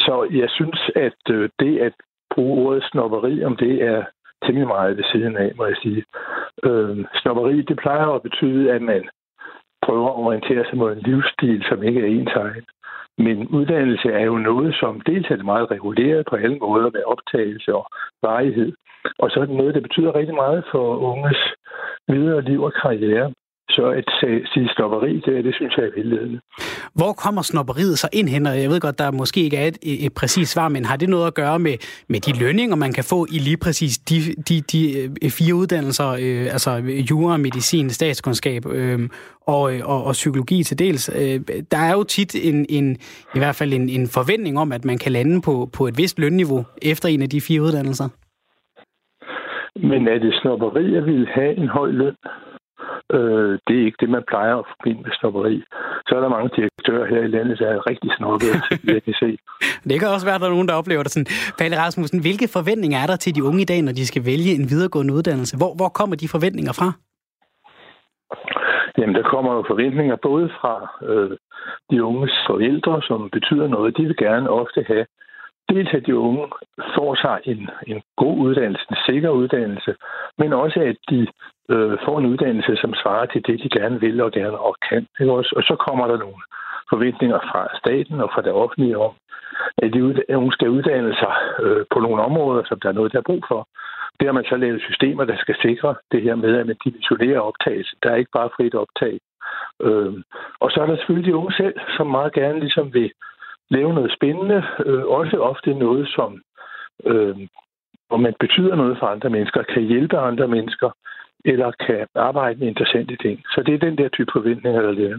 [0.00, 1.92] Så jeg synes, at øh, det at
[2.34, 4.04] bruge ordet snopperi, om det er
[4.44, 6.04] temmelig meget ved siden af, må jeg sige.
[6.64, 9.02] Øh, snopperi, det plejer at betyde, at man
[9.86, 12.66] prøver at orientere sig mod en livsstil, som ikke er ens egen.
[13.18, 17.02] Men uddannelse er jo noget, som dels er det meget reguleret på alle måder med
[17.06, 17.86] optagelse og
[18.22, 18.72] varighed.
[19.18, 21.40] Og så er det noget, der betyder rigtig meget for unges
[22.08, 23.32] videre liv og karriere.
[23.76, 24.04] Så at
[24.52, 26.40] sige snopperi, det, det synes jeg er vildledende.
[26.94, 28.46] Hvor kommer snopperiet så ind hen?
[28.46, 31.26] Jeg ved godt, der måske ikke er et, et præcist svar, men har det noget
[31.26, 31.76] at gøre med,
[32.08, 34.16] med de lønninger, man kan få i lige præcis de,
[34.48, 34.82] de, de
[35.24, 36.70] øh, fire uddannelser, øh, altså
[37.10, 39.00] jura, medicin, statskundskab øh,
[39.46, 41.10] og, og, og psykologi til dels?
[41.20, 42.96] Øh, der er jo tit en, en,
[43.34, 46.18] i hvert fald en, en forventning om, at man kan lande på, på et vist
[46.18, 48.08] lønniveau efter en af de fire uddannelser.
[49.76, 52.16] Men er det snopperi at ville have en høj løn?
[53.16, 55.56] Øh, det er ikke det, man plejer at forbinde med snopperi.
[56.06, 58.56] Så er der mange direktører her i landet, der er rigtig snobbede,
[58.94, 59.30] jeg kan se.
[59.88, 61.30] Det kan også være, at der er nogen, der oplever det sådan.
[61.58, 64.52] Palle Rasmussen, hvilke forventninger er der til de unge i dag, når de skal vælge
[64.58, 65.56] en videregående uddannelse?
[65.60, 66.88] Hvor, hvor kommer de forventninger fra?
[68.98, 70.74] Jamen, der kommer jo forventninger både fra
[71.08, 71.36] øh,
[71.90, 73.96] de unges forældre, som betyder noget.
[73.96, 75.06] De vil gerne ofte have
[75.72, 76.44] dels at de unge
[76.96, 79.94] får sig en, en god uddannelse, en sikker uddannelse,
[80.38, 81.26] men også at de
[81.70, 85.06] øh, får en uddannelse, som svarer til det, de gerne vil og gerne og kan.
[85.20, 85.52] Ikke også?
[85.56, 86.42] Og så kommer der nogle
[86.90, 89.14] forventninger fra staten og fra det offentlige om,
[89.82, 90.02] at de
[90.38, 93.44] unge skal uddanne sig øh, på nogle områder, som der er noget, der er brug
[93.48, 93.68] for.
[94.20, 97.40] Det har man så lavet systemer, der skal sikre det her med, at man dimensionerer
[97.40, 97.96] optagelse.
[98.02, 99.20] Der er ikke bare frit optag.
[99.86, 100.12] Øh,
[100.60, 103.12] og så er der selvfølgelig de unge selv, som meget gerne ligesom vil
[103.70, 106.42] lave noget spændende, øh, også ofte noget, som
[107.06, 107.36] øh,
[108.08, 110.90] hvor man betyder noget for andre mennesker, kan hjælpe andre mennesker,
[111.44, 113.42] eller kan arbejde med interessante ting.
[113.50, 115.18] Så det er den der type forventninger, der ligger.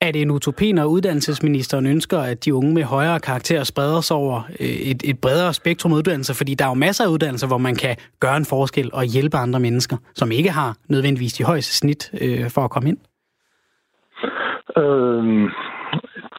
[0.00, 4.16] Er det en utopi, når uddannelsesministeren ønsker, at de unge med højere karakterer spreder sig
[4.16, 6.34] over øh, et, et bredere spektrum af uddannelser?
[6.34, 9.36] Fordi der er jo masser af uddannelser, hvor man kan gøre en forskel og hjælpe
[9.36, 12.98] andre mennesker, som ikke har nødvendigvis de højeste snit øh, for at komme ind.
[14.76, 15.44] Øhm,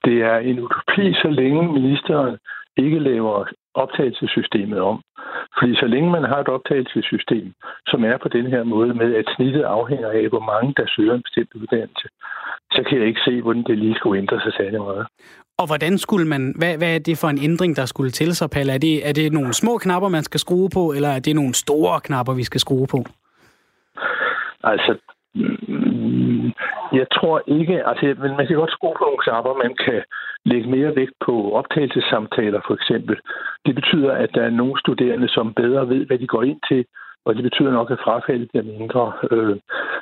[0.05, 2.37] det er en utopi, så længe ministeren
[2.77, 5.01] ikke laver optagelsessystemet om.
[5.59, 7.53] Fordi så længe man har et optagelsessystem,
[7.87, 11.13] som er på den her måde med, at snittet afhænger af, hvor mange der søger
[11.15, 12.07] en bestemt uddannelse,
[12.71, 15.07] så kan jeg ikke se, hvordan det lige skulle ændre sig særlig meget.
[15.57, 18.49] Og hvordan skulle man, hvad, hvad er det for en ændring, der skulle til sig,
[18.49, 18.73] Palle?
[18.73, 21.53] Er det, er det nogle små knapper, man skal skrue på, eller er det nogle
[21.53, 22.99] store knapper, vi skal skrue på?
[24.63, 24.97] Altså,
[25.35, 26.51] Mm.
[26.99, 30.01] jeg tror ikke, altså men man kan godt skrue på nogle knapper, man kan
[30.45, 33.17] lægge mere vægt på optagelsessamtaler for eksempel.
[33.65, 36.85] Det betyder, at der er nogle studerende, som bedre ved, hvad de går ind til,
[37.25, 39.13] og det betyder nok, at frafaldet bliver mindre.
[39.31, 39.57] Øh,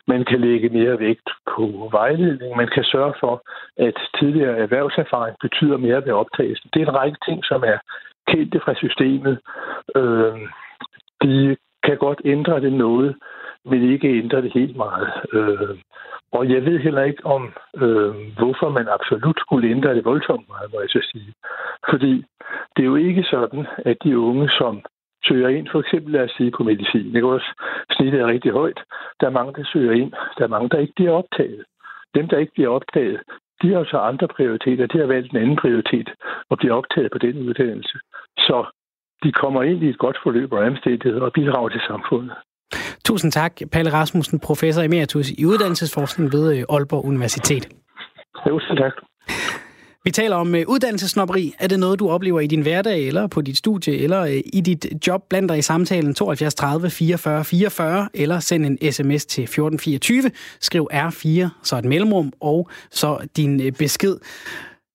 [0.08, 2.58] man kan lægge mere vægt på vejledning.
[2.58, 3.42] Man kan sørge for,
[3.78, 6.70] at tidligere erhvervserfaring betyder mere ved optagelsen.
[6.74, 7.78] Det er en række ting, som er
[8.28, 9.40] kendte fra systemet.
[9.96, 10.34] Øh,
[11.24, 13.16] de kan godt ændre det noget,
[13.70, 15.10] vil ikke ændre det helt meget.
[15.34, 15.78] Øh,
[16.32, 20.72] og jeg ved heller ikke om, øh, hvorfor man absolut skulle ændre det voldsomt meget,
[20.74, 21.34] må jeg så sige.
[21.90, 22.26] Fordi
[22.76, 24.82] det er jo ikke sådan, at de unge, som
[25.28, 27.14] søger ind, for eksempel lad os sige på medicin.
[27.14, 27.52] Det også
[27.92, 28.80] snittet er rigtig højt.
[29.20, 30.12] Der er mange, der søger ind.
[30.38, 31.64] Der er mange, der ikke bliver optaget.
[32.16, 33.20] Dem, der ikke bliver optaget,
[33.62, 34.88] de har så andre prioriteter.
[34.88, 36.10] De har valgt en anden prioritet
[36.50, 37.98] og bliver optaget på den uddannelse.
[38.38, 38.66] Så
[39.24, 42.36] de kommer ind i et godt forløb og omstændigheder og bidrager til samfundet.
[43.08, 47.68] Tusind tak, Palle Rasmussen, professor emeritus i uddannelsesforskning ved Aalborg Universitet.
[48.48, 48.94] Jo, tak.
[50.04, 51.54] Vi taler om uh, uddannelsesnopperi.
[51.60, 54.62] Er det noget, du oplever i din hverdag, eller på dit studie, eller uh, i
[54.62, 55.24] dit job?
[55.30, 60.32] Bland dig i samtalen 72 30 44 44, eller send en sms til 1424.
[60.60, 64.16] Skriv R4, så et mellemrum, og så din besked.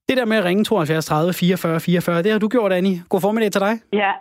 [0.09, 3.03] Det der med at ringe 72 30 44 44, det har du gjort, Annie.
[3.09, 3.81] God formiddag til dig.
[3.93, 4.13] Ja,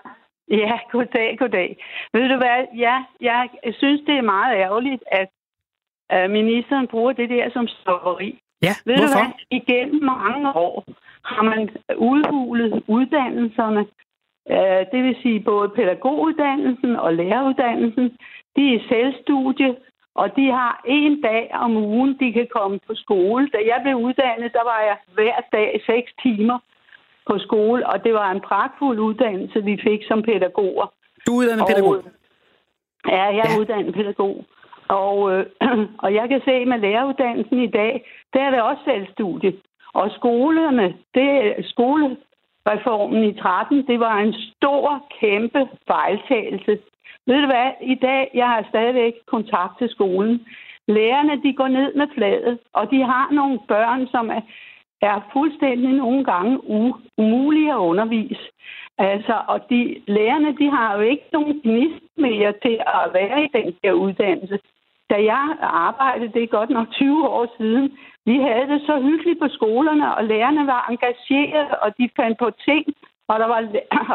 [0.52, 1.78] ja goddag, goddag.
[2.14, 5.30] Ved du hvad, ja, jeg synes, det er meget ærgerligt, at
[6.30, 8.40] ministeren bruger det der som stopperi.
[8.62, 9.14] Ja, Ved hvorfor?
[9.14, 9.60] du hvad?
[9.60, 10.86] Igennem mange år
[11.26, 13.86] har man udhulet uddannelserne.
[14.52, 18.18] Øh, det vil sige både pædagoguddannelsen og læreruddannelsen.
[18.56, 19.76] De er selvstudie,
[20.16, 23.50] og de har en dag om ugen, de kan komme på skole.
[23.54, 26.60] Da jeg blev uddannet, der var jeg hver dag seks timer
[27.30, 30.94] på skole, og det var en pragtfuld uddannelse, vi fik som pædagoger.
[31.28, 32.04] Du er uddannet pædagog?
[33.08, 33.60] Ja, jeg er Ja.
[33.60, 34.46] uddannet pædagog.
[34.88, 35.46] Og, øh,
[36.04, 37.94] og jeg kan se med læreruddannelsen i dag,
[38.34, 39.54] der er det også selvstudie.
[39.94, 46.80] Og skolerne, det skolereformen i 13, det var en stor, kæmpe fejltagelse.
[47.28, 47.72] Ved du hvad?
[47.82, 50.46] I dag, jeg har stadigvæk kontakt til skolen.
[50.88, 54.42] Lærerne, de går ned med fladet, og de har nogle børn, som er,
[55.02, 58.48] er fuldstændig nogle gange u- umulige at undervise.
[58.98, 63.48] Altså, og de lærerne, de har jo ikke nogen gnist mere til at være i
[63.54, 64.60] den her uddannelse.
[65.10, 69.40] Da jeg arbejdede, det er godt nok 20 år siden, vi havde det så hyggeligt
[69.40, 72.86] på skolerne, og lærerne var engagerede, og de fandt på ting,
[73.28, 73.60] og der var,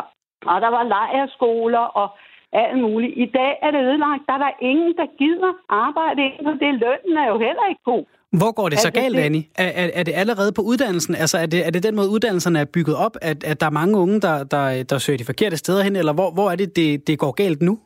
[0.53, 2.09] og der var lejerskoler og
[2.53, 3.12] alt muligt.
[3.16, 4.22] I dag er det ødelagt.
[4.27, 6.75] Der er der ingen, der gider arbejde inden for det.
[6.75, 8.05] Lønnen er jo heller ikke god.
[8.41, 9.45] Hvor går det så Altså, galt, det- Annie?
[9.65, 11.15] Er, er, er det allerede på uddannelsen?
[11.15, 13.71] Altså, er det, er det den måde, uddannelserne er bygget op, at, at der er
[13.81, 16.77] mange unge, der, der, der søger de forkerte steder hen, eller hvor, hvor er det,
[16.77, 17.79] det, det går galt nu?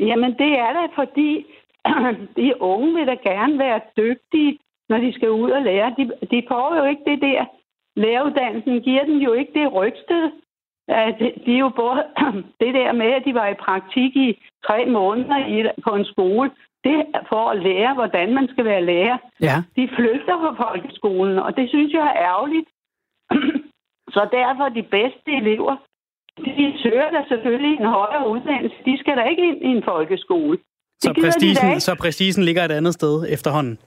[0.00, 1.30] Jamen, det er da fordi,
[2.38, 5.94] de unge vil da gerne være dygtige, når de skal ud og lære.
[5.98, 7.44] De, de får jo ikke det der.
[7.96, 10.24] Læreruddannelsen giver dem jo ikke det rygsted.
[10.88, 11.14] At
[11.46, 12.02] de er jo både
[12.62, 14.28] det der med, at de var i praktik i
[14.66, 16.50] tre måneder i, på en skole.
[16.84, 19.18] Det er for at lære, hvordan man skal være lærer.
[19.40, 19.56] Ja.
[19.76, 22.68] De flygter fra folkeskolen, og det synes jeg er ærgerligt.
[24.14, 25.76] Så derfor de bedste elever,
[26.38, 28.76] de søger da selvfølgelig en højere uddannelse.
[28.84, 30.58] De skal da ikke ind i en folkeskole.
[31.00, 31.80] Så Det præstisen, ikke.
[31.80, 33.78] så præstisen ligger et andet sted efterhånden.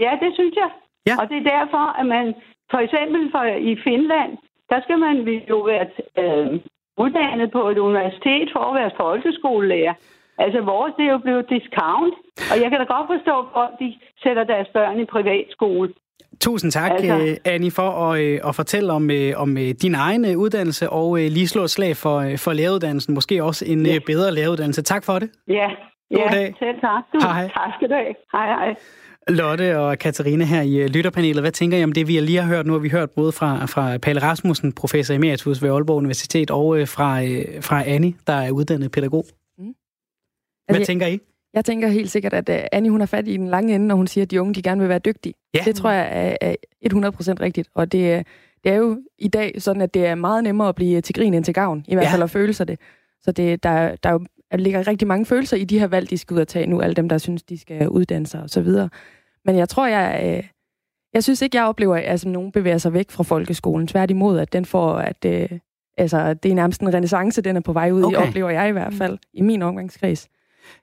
[0.00, 0.70] Ja, det synes jeg.
[1.06, 1.14] Ja.
[1.20, 2.34] Og det er derfor, at man
[2.70, 4.30] for eksempel for, i Finland,
[4.70, 5.16] der skal man
[5.48, 5.86] jo være
[6.22, 6.60] øh,
[6.98, 9.94] uddannet på et universitet for at være folkeskolelærer.
[10.38, 12.14] Altså vores, det er jo blevet discount,
[12.50, 13.88] og jeg kan da godt forstå, at de
[14.22, 15.88] sætter deres børn i privatskole.
[16.40, 17.40] Tusind tak, Altså- altså...
[17.44, 21.18] Annie, for at, øh, at fortælle om, øh, om øh, din egen øh, uddannelse, og
[21.20, 23.14] øh, lige slå et slag for, øh, for læreruddannelsen.
[23.14, 24.82] Måske også en øh, bedre læreruddannelse.
[24.82, 25.30] Tak for det.
[25.48, 25.68] Ja,
[26.14, 26.54] God ja dag.
[26.58, 27.02] selv tak.
[27.12, 27.18] Du.
[27.22, 27.42] Hej.
[27.42, 28.14] Tak skal du have.
[28.32, 28.74] Hej, hej.
[29.28, 31.42] Lotte og Katarina her i øh, lytterpanelet.
[31.42, 32.66] Hvad tænker I om det, vi lige har hørt?
[32.66, 36.78] Nu har vi hørt både fra, fra Palle Rasmussen, professor emeritus ved Aalborg Universitet, og
[36.78, 39.24] øh, fra, øh, fra Annie, der er uddannet pædagog.
[40.66, 41.18] Hvad Altså, tænker I?
[41.54, 43.94] Jeg tænker helt sikkert, at uh, Annie hun har fat i den lange ende, når
[43.94, 45.34] hun siger, at de unge de gerne vil være dygtige.
[45.54, 45.60] Ja.
[45.64, 47.68] Det tror jeg er, er 100% rigtigt.
[47.74, 48.22] Og det, er-
[48.64, 51.34] det er jo i dag sådan, at det er meget nemmere at blive til grin
[51.34, 51.84] end til gavn.
[51.88, 52.12] I hvert Ja.
[52.12, 52.78] fald at føle sig det.
[53.22, 56.10] Så det, der, der er jo, der ligger rigtig mange følelser i de her valg,
[56.10, 56.80] de skal ud og tage nu.
[56.80, 58.88] Alle dem, der synes, de skal uddanne sig og så videre.
[59.44, 60.20] Men jeg tror, jeg...
[60.38, 60.48] Øh,
[61.14, 63.86] jeg synes ikke, jeg oplever, at altså, nogen bevæger sig væk fra folkeskolen.
[63.86, 64.92] Tværtimod, at den får...
[64.94, 65.48] At, øh,
[65.98, 68.28] altså, det er nærmest en renaissance, den er på vej ud i, Okay.
[68.28, 70.28] oplever jeg i hvert fald, i min omgangskreds.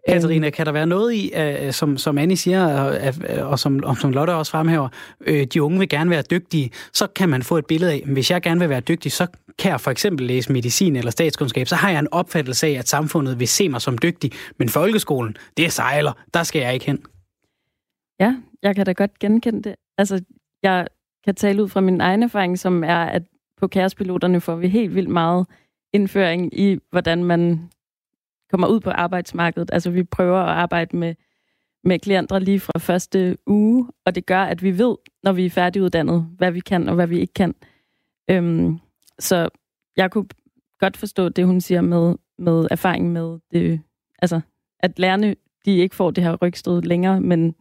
[0.10, 3.84] Katarina, kan der være noget i, øh, som, som Annie siger, og, øh, og som,
[3.84, 4.90] og som Lotte også fremhæver,
[5.22, 8.32] øh, de unge vil gerne være dygtige, så kan man få et billede af, hvis
[8.32, 9.28] jeg gerne vil være dygtig, så
[9.60, 12.90] kan jeg for eksempel læse medicin eller statskundskab, så har jeg en opfattelse af, at
[12.90, 16.86] samfundet vil se mig som dygtig, men folkeskolen, det er sejler, der skal jeg ikke
[16.86, 17.04] hen.
[18.20, 19.76] Ja, jeg kan da godt genkende det.
[19.98, 20.24] Altså,
[20.64, 20.88] jeg
[21.26, 23.24] kan tale ud fra min egen erfaring, som er, at
[23.58, 25.48] på kærespiloterne får vi helt vildt meget
[25.94, 27.70] indføring i, hvordan man
[28.52, 29.70] kommer ud på arbejdsmarkedet.
[29.74, 31.16] Altså, vi prøver at arbejde med,
[31.84, 35.50] med klienter lige fra første uge, og det gør, at vi ved, når vi er
[35.50, 37.56] færdiguddannet, hvad vi kan og hvad vi ikke kan.
[38.30, 38.80] Øhm,
[39.20, 39.50] så
[39.98, 40.26] jeg kunne
[40.80, 43.82] godt forstå det, hun siger med, med erfaring med det,
[44.22, 44.42] altså,
[44.80, 45.36] at lærerne,
[45.66, 47.56] de ikke får det her rygstød længere, men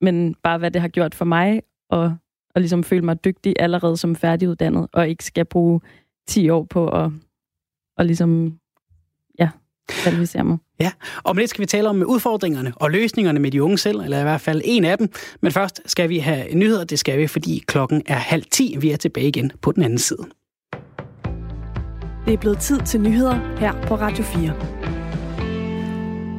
[0.00, 2.16] men bare hvad det har gjort for mig, og,
[2.54, 5.80] og ligesom føle mig dygtig allerede som færdiguddannet, og ikke skal bruge
[6.26, 7.10] 10 år på at,
[7.96, 8.60] og ligesom,
[9.88, 10.58] kvalificere mig.
[10.80, 10.90] Ja,
[11.22, 14.20] og med det skal vi tale om udfordringerne og løsningerne med de unge selv, eller
[14.20, 15.08] i hvert fald en af dem.
[15.42, 18.76] Men først skal vi have nyheder, det skal vi, fordi klokken er halv ti.
[18.80, 20.24] Vi er tilbage igen på den anden side.
[22.26, 25.07] Det er blevet tid til nyheder her på Radio 4.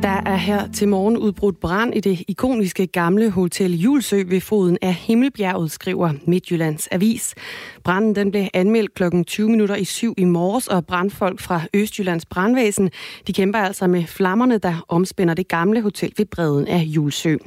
[0.03, 4.77] Der er her til morgen udbrudt brand i det ikoniske gamle Hotel Julsø ved foden
[4.81, 7.35] af Himmelbjerget, skriver Midtjyllands Avis.
[7.83, 9.23] Branden den blev anmeldt kl.
[9.23, 12.91] 20 minutter i syv i morges, og brandfolk fra Østjyllands brandvæsen
[13.27, 17.38] de kæmper altså med flammerne, der omspænder det gamle hotel ved bredden af Julsø.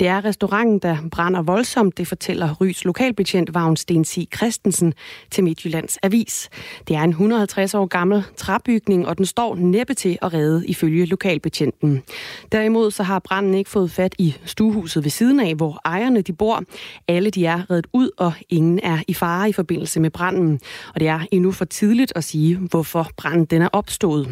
[0.00, 4.94] Det er restauranten, der brænder voldsomt, det fortæller Rys lokalbetjent Vagn Stensi Christensen
[5.30, 6.48] til Midtjyllands Avis.
[6.88, 11.06] Det er en 150 år gammel træbygning, og den står næppe til at redde ifølge
[11.06, 11.93] lokalbetjenten.
[11.94, 12.02] Øhm,
[12.52, 16.32] derimod så har branden ikke fået fat i stuehuset ved siden af, hvor ejerne de
[16.32, 16.62] bor.
[17.08, 20.60] Alle de er reddet ud, og ingen er i fare i forbindelse med branden.
[20.94, 24.28] Og det er endnu for tidligt at sige, hvorfor branden den er opstået.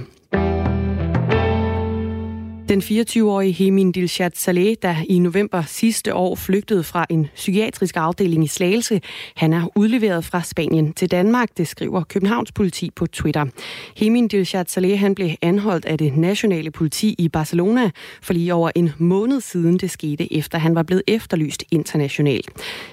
[2.73, 8.45] Den 24-årige Hemin Dilshad Saleh, der i november sidste år flygtede fra en psykiatrisk afdeling
[8.45, 9.01] i Slagelse,
[9.37, 13.47] han er udleveret fra Spanien til Danmark, det skriver Københavns politi på Twitter.
[13.97, 17.91] Hemin Dilshad Saleh han blev anholdt af det nationale politi i Barcelona
[18.23, 22.51] for lige over en måned siden det skete, efter han var blevet efterlyst internationalt.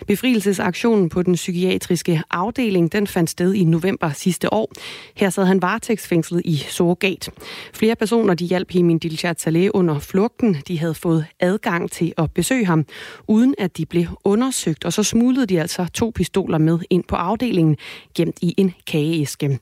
[0.07, 4.71] Befrielsesaktionen på den psykiatriske afdeling den fandt sted i november sidste år.
[5.15, 7.29] Her sad han varetægtsfængslet i surrogat.
[7.73, 10.57] Flere personer de hjalp Hemin Dilshad Saleh under flugten.
[10.67, 12.85] De havde fået adgang til at besøge ham,
[13.27, 17.15] uden at de blev undersøgt, og så smuglede de altså to pistoler med ind på
[17.15, 17.77] afdelingen,
[18.15, 19.59] gemt i en kageæske.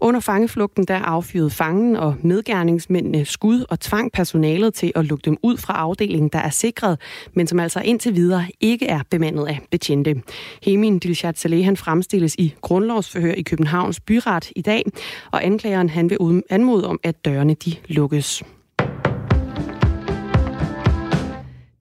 [0.00, 5.36] Under fangeflugten der affyrede fangen og medgerningsmændene skud og tvang personalet til at lukke dem
[5.42, 7.00] ud fra afdelingen, der er sikret,
[7.34, 10.22] men som altså indtil videre ikke er bemandet af betjente.
[10.62, 14.84] Hemin Dilshad Saleh han fremstilles i grundlovsforhør i Københavns Byret i dag,
[15.32, 18.42] og anklageren han vil anmode om, at dørene de lukkes.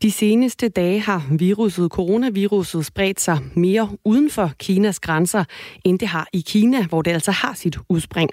[0.01, 5.43] De seneste dage har viruset, coronaviruset spredt sig mere uden for Kinas grænser,
[5.85, 8.29] end det har i Kina, hvor det altså har sit udspring.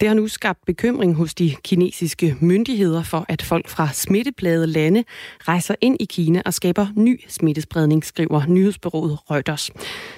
[0.00, 5.04] Det har nu skabt bekymring hos de kinesiske myndigheder for, at folk fra smitteplade lande
[5.40, 9.70] rejser ind i Kina og skaber ny smittespredning, skriver nyhedsbyrået Reuters.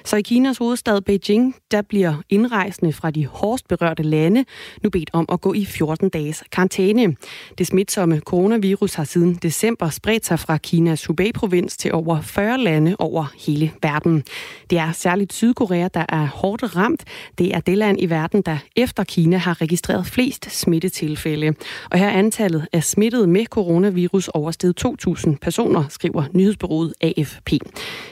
[0.05, 4.45] Så i Kinas hovedstad Beijing, der bliver indrejsende fra de hårdest berørte lande
[4.83, 7.17] nu bedt om at gå i 14 dages karantæne.
[7.59, 12.21] Det smitsomme coronavirus har siden december spredt sig fra Kina Kinas øh, Hubei-provins til over
[12.21, 14.25] 40 lande over hele verden.
[14.71, 17.05] Det er særligt Sydkorea, der er hårdt ramt.
[17.39, 21.55] Det er det land i verden, der efter Kina har registreret flest smittetilfælde.
[21.91, 27.53] Og her er antallet af smittede med coronavirus oversteget 2.000 personer, skriver nyhedsbureauet AFP.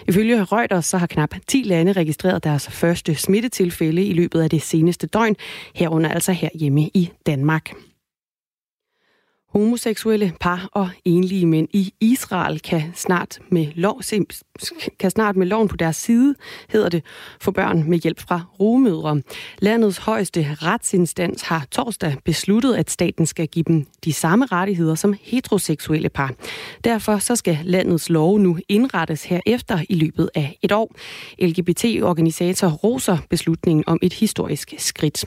[0.09, 4.63] Ifølge Reuters så har knap 10 lande registreret deres første smittetilfælde i løbet af det
[4.63, 5.37] seneste døgn,
[5.75, 7.73] herunder altså her hjemme i Danmark.
[9.55, 14.03] Homoseksuelle par og enlige mænd i Israel kan snart med lov,
[14.99, 16.35] kan snart med loven på deres side,
[16.69, 17.03] hedder det,
[17.41, 19.23] få børn med hjælp fra rumødre.
[19.59, 25.15] Landets højeste retsinstans har torsdag besluttet, at staten skal give dem de samme rettigheder som
[25.23, 26.35] heteroseksuelle par.
[26.85, 30.95] Derfor så skal landets lov nu indrettes herefter i løbet af et år.
[31.43, 35.25] LGBT-organisator roser beslutningen om et historisk skridt.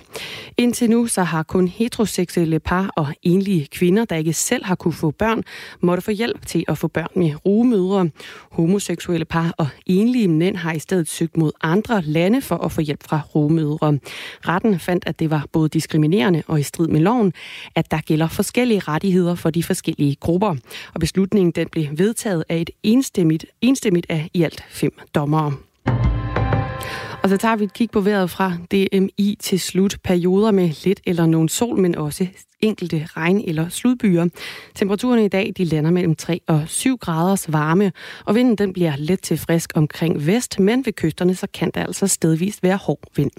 [0.58, 4.94] Indtil nu så har kun heteroseksuelle par og enlige kvinder, der ikke selv har kunne
[4.94, 5.44] få børn,
[5.82, 8.10] måtte få hjælp til at få børn med rugemødre.
[8.52, 12.82] Homoseksuelle par og enlige mænd har i stedet søgt mod andre lande for at få
[12.82, 14.00] hjælp fra rugemødre.
[14.48, 17.34] Retten fandt, at det var både diskriminerende og i strid med loven,
[17.76, 20.56] at der gælder forskellige rettigheder for de forskellige grupper.
[20.94, 25.67] Og beslutningen den blev vedtaget af et enstemmigt, enstemmigt af i alt fem dommere.
[27.28, 29.98] Og så tager vi et kig på vejret fra DMI til slut.
[30.04, 32.28] Perioder med lidt eller nogen sol, men også
[32.60, 34.28] enkelte regn- eller sludbyer.
[34.76, 37.92] Temperaturen i dag de lander mellem 3 og 7 graders varme,
[38.26, 41.84] og vinden den bliver let til frisk omkring vest, men ved kysterne så kan der
[41.84, 43.32] altså stedvist være hård vind.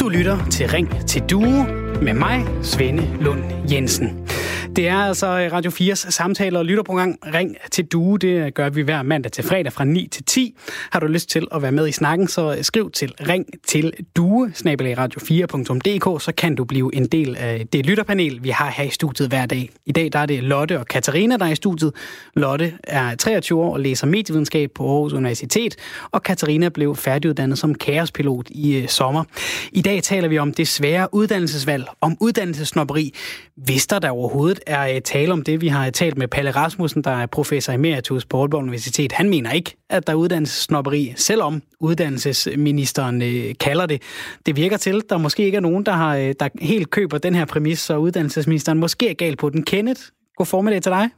[0.00, 4.28] Du lytter til Ring til Due med mig, Svende Lund Jensen.
[4.76, 8.18] Det er altså øh, Radio 4's samtaler og lytterprogram Ring til Due.
[8.18, 10.56] Det øh, gør vi hver mandag til fredag fra 9 til 10.
[10.90, 13.92] Har du lyst til at være med i snakken, så øh, skriv til ring til
[14.16, 18.90] due, radio4.dk, så kan du blive en del af det lytterpanel, vi har her i
[18.90, 19.70] studiet hver dag.
[19.86, 21.92] I dag der er det Lotte og Katarina, der er i studiet.
[22.34, 25.76] Lotte er 23 år og læser medievidenskab på Aarhus Universitet,
[26.10, 29.24] og Katarina blev færdiguddannet som kaospilot i sommer.
[29.72, 33.14] I dag taler vi om det svære uddannelsesvalg, om uddannelsesnopperi.
[33.66, 37.26] Vidste der overhovedet er tale om det, vi har talt med Palle Rasmussen, der er
[37.26, 39.12] professor emeritus på Aalborg Universitet.
[39.12, 44.02] Han mener ikke, at der er uddannelsesnopperi, selvom uddannelsesministeren øh, kalder det.
[44.46, 47.34] Det virker til, at der måske ikke er nogen, der, har, der helt køber den
[47.34, 49.62] her præmis, så uddannelsesministeren måske er galt på den.
[49.62, 50.00] Kenneth,
[50.36, 51.10] god formiddag til dig.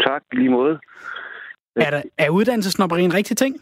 [0.00, 0.78] Tak, lige måde.
[1.76, 3.56] Er, der, er uddannelsesnopperi en rigtig ting?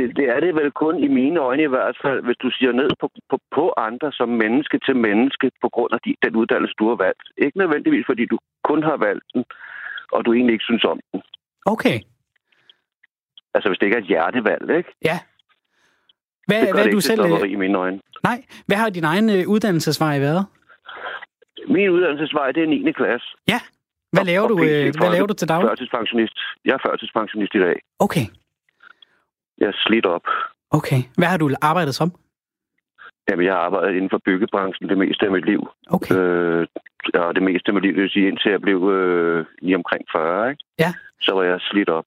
[0.00, 2.72] Det, det er det vel kun i mine øjne i hvert fald, hvis du siger
[2.72, 6.74] ned på, på, på andre som menneske til menneske på grund af de, den uddannelse,
[6.78, 7.26] du har valgt.
[7.38, 9.44] Ikke nødvendigvis, fordi du kun har valgt den,
[10.12, 11.22] og du egentlig ikke synes om den.
[11.66, 11.96] Okay.
[13.54, 14.90] Altså hvis det ikke er et hjertevalg, ikke?
[15.04, 15.18] Ja.
[16.46, 17.20] Hvad, det hvad er du selv...
[17.54, 18.00] i mine øjne.
[18.22, 18.38] Nej.
[18.66, 20.46] Hvad har din egen øh, uddannelsesvej været?
[21.68, 22.92] Min uddannelsesvej, det er 9.
[22.92, 23.28] klasse.
[23.48, 23.60] Ja.
[24.12, 25.68] Hvad laver, du, øh, hvad laver du til daglig?
[25.68, 26.38] Førtidspensionist.
[26.64, 27.76] Jeg er førtidspensionist i dag.
[27.98, 28.26] Okay.
[29.60, 30.26] Jeg er slidt op.
[30.70, 31.02] Okay.
[31.18, 32.12] Hvad har du arbejdet som?
[33.30, 35.68] Jamen, jeg har arbejdet inden for byggebranchen det meste af mit liv.
[35.90, 36.14] Okay.
[36.14, 36.66] Øh,
[37.14, 40.04] ja, det meste af mit liv, det vil sige, indtil jeg blev øh, lige omkring
[40.12, 40.64] 40, ikke?
[40.78, 40.92] Ja.
[41.20, 42.04] Så var jeg slidt op.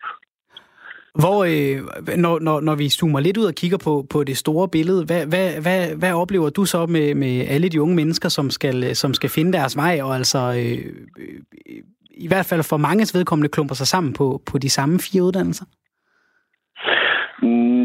[1.20, 4.68] Hvor, øh, når, når, når vi zoomer lidt ud og kigger på, på det store
[4.70, 8.50] billede, hvad, hvad, hvad, hvad oplever du så med, med alle de unge mennesker, som
[8.50, 13.16] skal, som skal finde deres vej, og altså øh, øh, i hvert fald for manges
[13.16, 15.66] vedkommende klumper sig sammen på, på de samme fire uddannelser?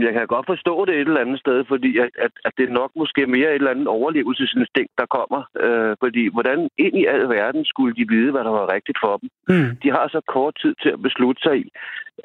[0.07, 2.91] Jeg kan godt forstå det et eller andet sted, fordi at, at, at det nok
[2.97, 5.41] måske mere et eller andet overlevelsesinstinkt, der kommer.
[5.65, 9.15] Øh, fordi hvordan ind i al verden skulle de vide, hvad der var rigtigt for
[9.21, 9.29] dem?
[9.53, 9.71] Mm.
[9.83, 11.67] De har så kort tid til at beslutte sig i.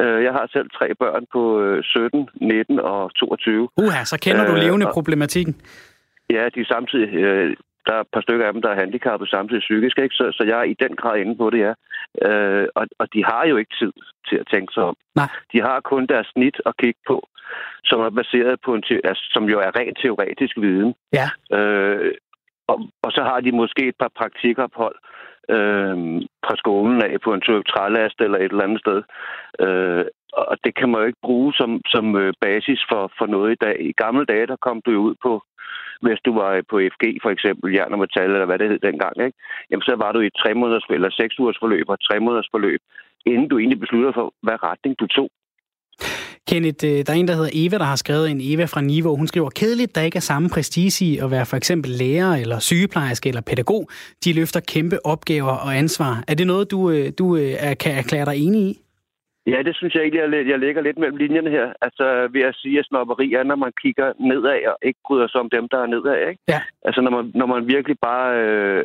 [0.02, 1.42] Øh, jeg har selv tre børn på
[1.84, 3.70] 17, 19 og 22.
[3.78, 5.56] Uha, så kender du levende øh, problematikken.
[6.30, 7.14] Ja, de er samtidig...
[7.14, 10.16] Øh, der er et par stykker af dem, der er handicappet samtidig psykisk, ikke?
[10.16, 11.74] Så, så jeg er i den grad inde på det, ja.
[12.28, 13.94] Øh, og, og de har jo ikke tid
[14.30, 14.96] til at tænke sig om.
[15.16, 15.30] Nej.
[15.54, 17.28] De har kun deres snit at kigge på,
[17.84, 20.94] som er baseret på en te- altså, som jo er rent teoretisk viden.
[21.14, 21.58] Ja.
[21.58, 22.14] Øh,
[22.68, 24.96] og, og så har de måske et par praktikophold
[25.50, 25.96] øh,
[26.46, 29.00] fra skolen af på en trælast eller et eller andet sted.
[29.60, 33.52] Øh, og det kan man jo ikke bruge som, som øh, basis for, for noget
[33.52, 33.76] i dag.
[33.80, 35.44] I gamle dage, der kom du jo ud på
[36.06, 38.80] hvis du var øh, på FG, for eksempel, jern og metal, eller hvad det hed
[38.90, 39.38] dengang, ikke?
[39.70, 42.50] Jamen, så var du i et tre måneders eller seks ugers forløb og tre måneders
[42.54, 42.82] forløb,
[43.26, 45.30] inden du egentlig besluttede for, hvad retning du tog.
[46.50, 49.16] Kenneth, øh, der er en, der hedder Eva, der har skrevet en Eva fra Niveau.
[49.16, 52.60] Hun skriver, kedeligt, der ikke er samme prestige i at være for eksempel lærer, eller
[52.60, 53.90] sygeplejerske, eller pædagog.
[54.24, 56.24] De løfter kæmpe opgaver og ansvar.
[56.28, 57.26] Er det noget, du, øh, du
[57.80, 58.83] kan erklære dig enig i?
[59.48, 61.68] Ja, det synes jeg egentlig, jeg, jeg ligger lidt mellem linjerne her.
[61.82, 65.40] Altså ved at sige, at snopperi er, når man kigger nedad og ikke bryder sig
[65.40, 66.18] om dem, der er nedad.
[66.30, 66.42] Ikke?
[66.48, 66.62] Ja.
[66.86, 68.84] Altså når man, når man virkelig bare øh,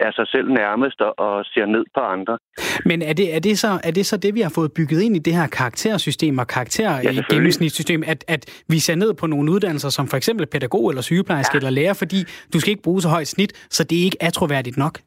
[0.00, 2.38] er sig selv nærmest og, og ser ned på andre.
[2.84, 5.16] Men er det, er, det så, er det så det, vi har fået bygget ind
[5.16, 9.26] i det her karaktersystem og karakter Ja, i gennemsnitssystem, at, at vi ser ned på
[9.26, 11.58] nogle uddannelser som for eksempel pædagog eller sygeplejerske ja.
[11.58, 14.76] eller lærer, fordi du skal ikke bruge så højt snit, så det ikke er troværdigt
[14.76, 14.98] nok?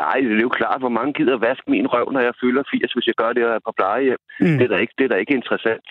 [0.00, 2.92] Nej, det er jo klart, hvor mange gider vaske min røv, når jeg fylder 80,
[2.92, 4.22] hvis jeg gør det og er på plejehjem.
[4.40, 4.56] Mm.
[4.58, 5.88] Det, er da ikke, det er da ikke interessant.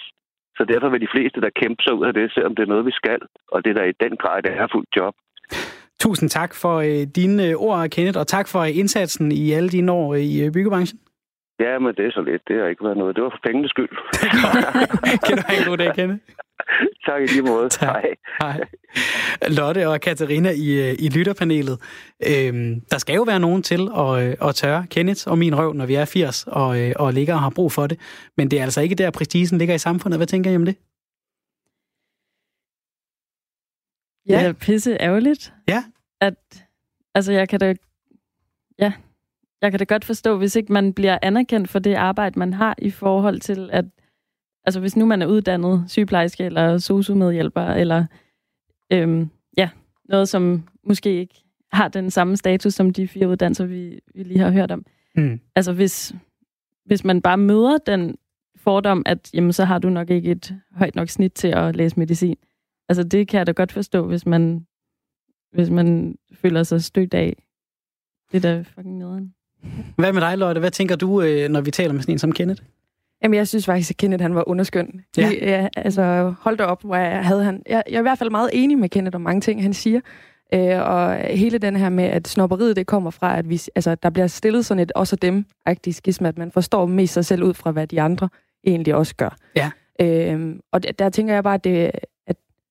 [0.57, 2.85] Så derfor vil de fleste, der kæmper sig ud af det, selvom det er noget,
[2.85, 3.19] vi skal.
[3.53, 5.13] Og det er da i den grad, det er fuldt job.
[5.99, 9.69] Tusind tak for øh, dine øh, ord, Kenneth, og tak for øh, indsatsen i alle
[9.69, 10.99] dine år øh, i øh, byggebranchen.
[11.59, 12.41] Ja, men det er så lidt.
[12.47, 13.15] Det har ikke været noget.
[13.15, 13.89] Det var for pengenes skyld.
[15.25, 16.23] kan du have en god dag, Kenneth?
[17.05, 17.69] tak i lige måde.
[17.69, 17.87] Tak.
[17.89, 18.15] Hej.
[18.41, 18.59] Hej.
[19.57, 21.77] Lotte og Katarina i, øh, i lytterpanelet.
[22.29, 25.73] Øhm, der skal jo være nogen til at, øh, at tørre Kenneth og min røv,
[25.73, 27.99] når vi er 80 og, øh, og ligger og har brug for det.
[28.37, 30.19] Men det er altså ikke der, prestigen ligger i samfundet.
[30.19, 30.75] Hvad tænker I om det?
[34.29, 34.39] Ja.
[34.39, 35.53] Det er pisse ærgerligt.
[35.67, 35.83] Ja.
[36.21, 36.35] At,
[37.15, 37.75] altså, jeg kan da,
[38.79, 38.93] ja,
[39.61, 42.75] jeg kan da godt forstå, hvis ikke man bliver anerkendt for det arbejde, man har
[42.77, 43.85] i forhold til, at
[44.65, 48.05] altså, hvis nu man er uddannet sygeplejerske eller sociomedhjælper, eller
[48.93, 49.69] øhm, ja,
[50.05, 54.39] noget, som måske ikke har den samme status som de fire uddannelser, vi, vi lige
[54.39, 54.85] har hørt om.
[55.15, 55.39] Mm.
[55.55, 56.15] Altså, hvis,
[56.85, 58.17] hvis man bare møder den
[58.55, 61.99] fordom, at jamen, så har du nok ikke et højt nok snit til at læse
[61.99, 62.37] medicin.
[62.89, 64.67] Altså, det kan jeg da godt forstå, hvis man,
[65.51, 67.43] hvis man føler sig stødt af.
[68.31, 69.33] Det er da fucking nederen.
[69.95, 70.59] Hvad med dig, Lotte?
[70.59, 72.61] Hvad tænker du, øh, når vi taler med sådan en som Kenneth?
[73.23, 75.01] Jamen, jeg synes faktisk, at Kenneth han var underskøn.
[75.17, 75.31] Ja.
[75.41, 77.63] ja altså, hold da op, hvor jeg havde han...
[77.69, 79.99] Jeg, jeg er i hvert fald meget enig med Kenneth om mange ting, han siger.
[80.53, 84.09] Øh, og hele den her med, at snopperiet, det kommer fra, at vi, altså, der
[84.09, 87.71] bliver stillet sådan et også dem-agtigt skisma, at man forstår mest sig selv ud fra,
[87.71, 88.29] hvad de andre
[88.67, 89.35] egentlig også gør.
[89.55, 89.71] Ja.
[90.01, 91.91] Øh, og der, der tænker jeg bare, at, det,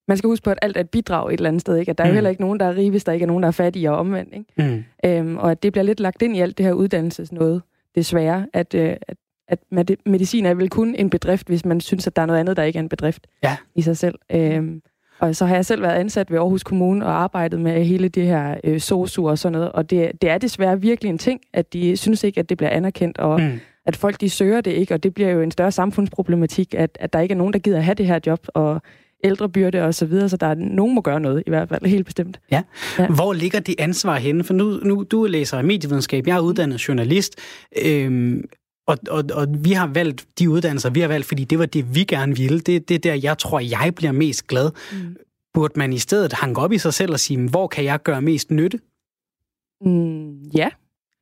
[0.09, 1.77] man skal huske på, at alt er et bidrag et eller andet sted.
[1.77, 1.89] Ikke?
[1.89, 2.15] At der er jo Mm.
[2.15, 3.97] heller ikke nogen, der er rige, hvis der ikke er nogen, der er fattige og
[3.97, 4.33] omvendt.
[4.33, 4.73] Ikke?
[4.75, 4.83] Mm.
[5.09, 7.61] Øhm, og at det bliver lidt lagt ind i alt det her uddannelsesnåde,
[7.95, 12.07] desværre, at, øh, at, at med- medicin er vel kun en bedrift, hvis man synes,
[12.07, 13.57] at der er noget andet, der ikke er en bedrift Ja.
[13.75, 14.15] i sig selv.
[14.31, 14.81] Øhm,
[15.21, 18.25] Og så har jeg selv været ansat ved Aarhus Kommune og arbejdet med hele det
[18.25, 19.71] her øh, SOSU og sådan noget.
[19.71, 22.69] Og det, det er desværre virkelig en ting, at de synes ikke, at det bliver
[22.69, 23.59] anerkendt, og mm.
[23.85, 24.93] at folk de søger det ikke.
[24.93, 27.79] Og det bliver jo en større samfundsproblematik, at, at der ikke er nogen, der gider
[27.79, 28.81] have det her job, og
[29.23, 32.05] ældrebyrde og så videre, så der er nogen må gøre noget, i hvert fald helt
[32.05, 32.39] bestemt.
[32.51, 32.61] Ja.
[32.99, 33.07] ja.
[33.07, 34.43] Hvor ligger det ansvar henne?
[34.43, 37.35] For nu, nu du læser medievidenskab, jeg er uddannet journalist,
[37.85, 38.43] øhm,
[38.87, 41.95] og, og, og vi har valgt de uddannelser, vi har valgt, fordi det var det,
[41.95, 42.59] vi gerne ville.
[42.59, 44.71] Det, det er der, jeg tror, jeg bliver mest glad.
[44.91, 45.15] Mm.
[45.53, 48.21] Burde man i stedet hanke op i sig selv og sige, hvor kan jeg gøre
[48.21, 48.79] mest nytte?
[49.81, 50.69] Mm, ja,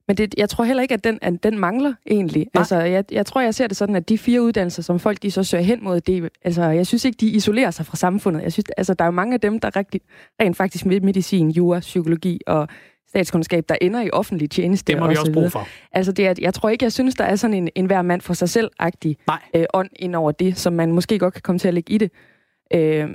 [0.07, 2.47] men det, jeg tror heller ikke, at den, at den mangler egentlig.
[2.53, 2.61] Nej.
[2.61, 5.31] Altså, jeg, jeg tror, jeg ser det sådan, at de fire uddannelser, som folk de
[5.31, 8.43] så søger hen mod, det, altså, jeg synes ikke, de isolerer sig fra samfundet.
[8.43, 10.01] Jeg synes, altså, der er jo mange af dem, der rigtig,
[10.41, 12.67] rent faktisk med medicin, jura, psykologi og
[13.09, 14.93] statskundskab, der ender i offentlig tjeneste.
[14.93, 15.67] Det må vi også bruge for.
[15.91, 18.21] Altså, det er, jeg tror ikke, jeg synes, der er sådan en, en hver mand
[18.21, 19.17] for sig selv-agtig
[19.55, 21.97] øh, ånd ind over det, som man måske godt kan komme til at lægge i
[21.97, 22.11] det.
[22.73, 23.09] Øh,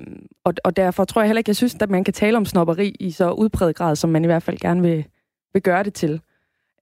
[0.44, 2.96] og, og derfor tror jeg heller ikke, jeg synes, at man kan tale om snopperi
[3.00, 5.04] i så udpræget grad, som man i hvert fald gerne vil,
[5.52, 6.20] vil gøre det til.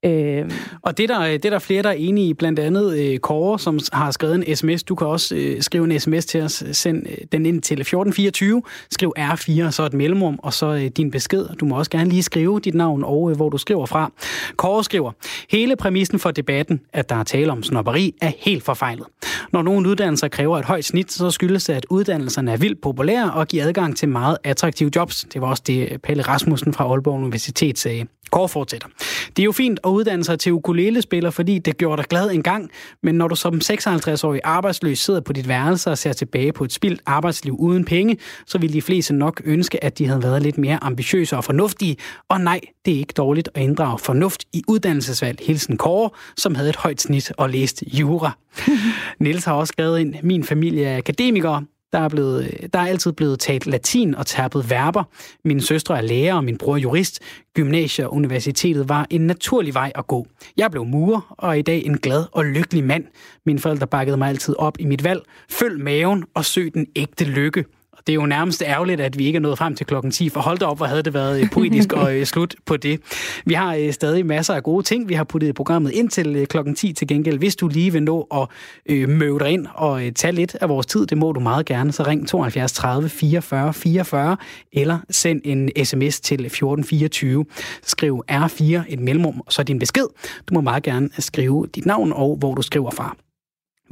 [0.05, 0.51] Øh...
[0.81, 3.19] Og det er, der, det er der flere, der er enige i, blandt andet øh,
[3.19, 4.83] Kåre, som har skrevet en sms.
[4.83, 6.63] Du kan også øh, skrive en sms til os.
[6.71, 8.61] Send øh, den ind til 1424.
[8.91, 11.45] Skriv R4, så et mellemrum, og så øh, din besked.
[11.59, 14.11] Du må også gerne lige skrive dit navn og øh, hvor du skriver fra.
[14.55, 15.11] Kåre skriver,
[15.49, 19.05] hele præmissen for debatten, at der er tale om snopperi, er helt forfejlet.
[19.51, 23.33] Når nogle uddannelser kræver et højt snit, så skyldes det, at uddannelserne er vildt populære
[23.33, 25.27] og giver adgang til meget attraktive jobs.
[25.33, 28.05] Det var også det, Pelle Rasmussen fra Aalborg Universitet sagde.
[28.31, 28.87] Kåre fortsætter.
[29.35, 32.43] Det er jo fint at uddanne sig til ukulelespiller, fordi det gjorde dig glad en
[32.43, 32.69] gang,
[33.03, 36.73] men når du som 56-årig arbejdsløs sidder på dit værelse og ser tilbage på et
[36.73, 40.57] spildt arbejdsliv uden penge, så vil de fleste nok ønske, at de havde været lidt
[40.57, 41.97] mere ambitiøse og fornuftige.
[42.29, 45.39] Og nej, det er ikke dårligt at inddrage fornuft i uddannelsesvalg.
[45.41, 48.31] Hilsen Kåre, som havde et højt snit og læste jura.
[49.19, 51.63] Niels har også skrevet ind, min familie er akademikere,
[51.93, 55.03] der er, blevet, øh, der er altid blevet talt latin og tærpet verber.
[55.45, 57.19] Min søstre er lærer, og min bror er jurist.
[57.53, 60.27] Gymnasiet og universitetet var en naturlig vej at gå.
[60.57, 63.05] Jeg blev murer, og er i dag en glad og lykkelig mand.
[63.45, 65.21] Mine forældre bakkede mig altid op i mit valg.
[65.49, 67.65] Følg maven og søg den ægte lykke
[68.07, 70.41] det er jo nærmest ærgerligt, at vi ikke er nået frem til klokken 10, for
[70.41, 72.99] hold da op, hvor havde det været øh, poetisk og øh, slut på det.
[73.45, 76.47] Vi har øh, stadig masser af gode ting, vi har puttet i programmet ind til
[76.47, 77.37] klokken 10 til gengæld.
[77.37, 78.47] Hvis du lige vil nå at
[78.85, 81.65] øh, møde dig ind og øh, tage lidt af vores tid, det må du meget
[81.65, 84.37] gerne, så ring 72 30 44 44,
[84.73, 87.45] eller send en sms til 1424.
[87.83, 90.05] Skriv R4 et mellemrum, og så din besked.
[90.49, 93.15] Du må meget gerne skrive dit navn og hvor du skriver fra.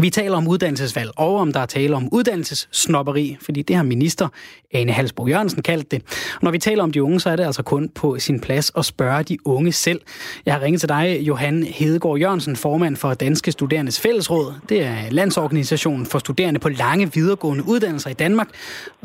[0.01, 4.27] Vi taler om uddannelsesvalg, og om der er tale om uddannelsessnopperi, fordi det har minister
[4.73, 6.01] Ane Halsbro Jørgensen kaldt det.
[6.35, 8.71] Og når vi taler om de unge, så er det altså kun på sin plads
[8.77, 10.01] at spørge de unge selv.
[10.45, 14.53] Jeg har ringet til dig, Johan Hedegaard Jørgensen, formand for Danske Studerendes Fællesråd.
[14.69, 18.47] Det er landsorganisationen for studerende på lange videregående uddannelser i Danmark,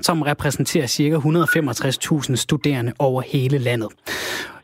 [0.02, 1.16] som repræsenterer ca.
[2.28, 3.88] 165.000 studerende over hele landet.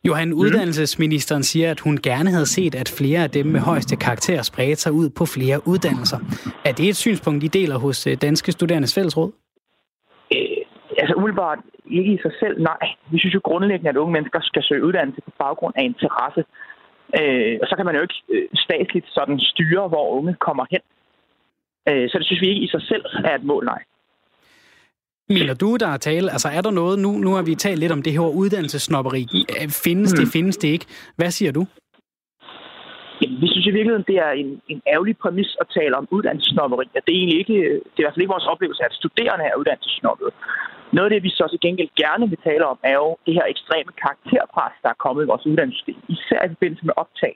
[0.04, 0.38] Johan, mm.
[0.38, 4.76] uddannelsesministeren siger, at hun gerne havde set, at flere af dem med højeste karakter spredte
[4.76, 6.18] sig ud på flere uddannelser.
[6.64, 9.32] Er det et synspunkt, I deler hos øh, Danske Studerendes Fællesråd?
[10.34, 10.62] Øh,
[10.98, 11.58] altså umiddelbart
[11.90, 12.86] ikke i sig selv, nej.
[13.12, 16.44] Vi synes jo grundlæggende, at unge mennesker skal søge uddannelse på baggrund af interesse.
[17.18, 20.82] Øh, og så kan man jo ikke øh, statsligt sådan styre, hvor unge kommer hen.
[21.88, 23.82] Øh, så det synes vi ikke i sig selv er et mål, nej.
[25.36, 27.92] Mener du, der er tale, altså er der noget, nu, nu har vi talt lidt
[27.92, 29.22] om det her uddannelsesnopperi.
[29.84, 30.32] Findes det, mm.
[30.36, 30.86] findes det ikke?
[31.16, 31.62] Hvad siger du?
[33.20, 36.86] Jamen, vi synes i virkeligheden, det er en, en ærgerlig præmis at tale om uddannelsesnopperi.
[36.98, 37.58] At det er egentlig ikke,
[37.92, 40.28] det er i hvert fald ikke vores oplevelse, at studerende er uddannelsesnoppet.
[40.96, 43.46] Noget af det, vi så til gengæld gerne vil tale om, er jo det her
[43.54, 45.98] ekstreme karakterpres, der er kommet i vores uddannelsessystem.
[46.14, 47.34] Især i forbindelse med optag.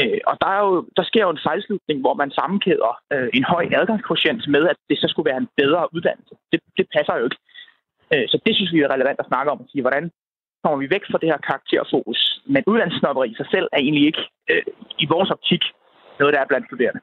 [0.00, 3.44] Øh, og der, er jo, der sker jo en fejlslutning, hvor man sammenkæder øh, en
[3.52, 6.34] høj adgangskvotient med, at det så skulle være en bedre uddannelse.
[6.52, 7.40] Det, det passer jo ikke.
[8.12, 10.04] Øh, så det synes vi er relevant at snakke om at sige, hvordan
[10.62, 12.20] kommer vi væk fra det her karakterfokus.
[12.54, 14.64] Men uddannelsesnopperi i sig selv er egentlig ikke øh,
[15.04, 15.62] i vores optik
[16.18, 17.00] noget, der er blandt studerende.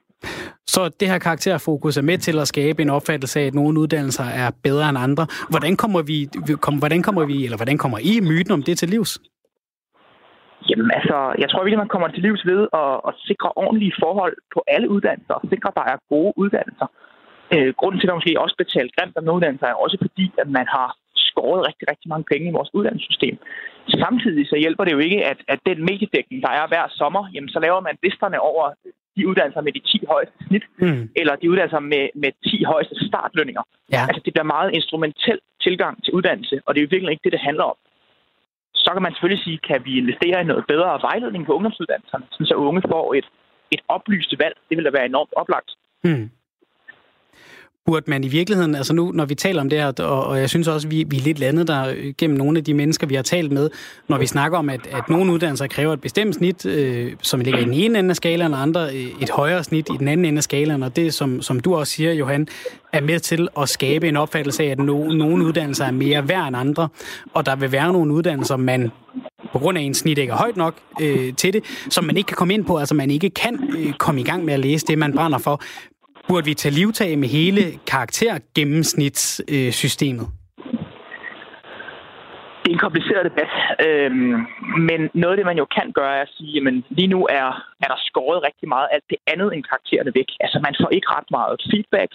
[0.73, 4.23] Så det her karakterfokus er med til at skabe en opfattelse af, at nogle uddannelser
[4.23, 5.27] er bedre end andre.
[5.49, 6.17] Hvordan kommer vi,
[6.79, 9.19] hvordan kommer vi eller hvordan kommer I myten om det til livs?
[10.69, 14.35] Jamen altså, jeg tror virkelig, man kommer til livs ved at, at sikre ordentlige forhold
[14.53, 16.87] på alle uddannelser, og sikre, at der er gode uddannelser.
[17.53, 20.49] Øh, grunden til, at der måske også betalt grimt om uddannelser, er også fordi, at
[20.57, 23.35] man har skåret rigtig, rigtig mange penge i vores uddannelsessystem.
[24.03, 27.49] Samtidig så hjælper det jo ikke, at, at den mediedækning, der er hver sommer, jamen
[27.49, 28.65] så laver man listerne over
[29.17, 31.09] de uddannelser med de 10 højeste snit, mm.
[31.15, 33.63] eller de uddannelser med, med 10 højeste startlønninger.
[33.95, 34.01] Ja.
[34.09, 37.33] Altså det bliver meget instrumentel tilgang til uddannelse, og det er jo virkelig ikke det,
[37.37, 37.77] det handler om.
[38.85, 42.55] Så kan man selvfølgelig sige, kan vi investere i noget bedre vejledning på ungdomsuddannelserne, så
[42.55, 43.27] unge får et,
[43.71, 44.55] et oplyst valg.
[44.69, 45.69] Det vil da være enormt oplagt.
[46.03, 46.29] Mm
[47.89, 50.49] burde man i virkeligheden, altså nu, når vi taler om det her, og, og jeg
[50.49, 53.15] synes også, vi, vi er lidt landet der øh, gennem nogle af de mennesker, vi
[53.15, 53.69] har talt med,
[54.07, 57.59] når vi snakker om, at, at nogle uddannelser kræver et bestemt snit, øh, som ligger
[57.59, 60.25] i den ene ende af skalaen, og andre øh, et højere snit i den anden
[60.25, 62.47] ende af skalaen, og det, som, som du også siger, Johan,
[62.93, 66.47] er med til at skabe en opfattelse af, at no, nogle uddannelser er mere værd
[66.47, 66.87] end andre,
[67.33, 68.91] og der vil være nogle uddannelser, man
[69.51, 72.27] på grund af en snit ikke er højt nok øh, til det, som man ikke
[72.27, 74.87] kan komme ind på, altså man ikke kan øh, komme i gang med at læse
[74.87, 75.61] det, man brænder for.
[76.29, 77.61] Burde vi tage livtag med hele
[77.91, 80.27] karaktergennemsnitssystemet?
[80.27, 80.31] Øh,
[82.61, 83.51] det er en kompliceret debat,
[83.87, 84.35] øhm,
[84.89, 87.49] men noget af det, man jo kan gøre, er at sige, at lige nu er,
[87.83, 90.29] er der skåret rigtig meget alt det andet end karaktererne væk.
[90.39, 92.11] Altså, man får ikke ret meget feedback,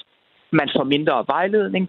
[0.60, 1.84] man får mindre vejledning.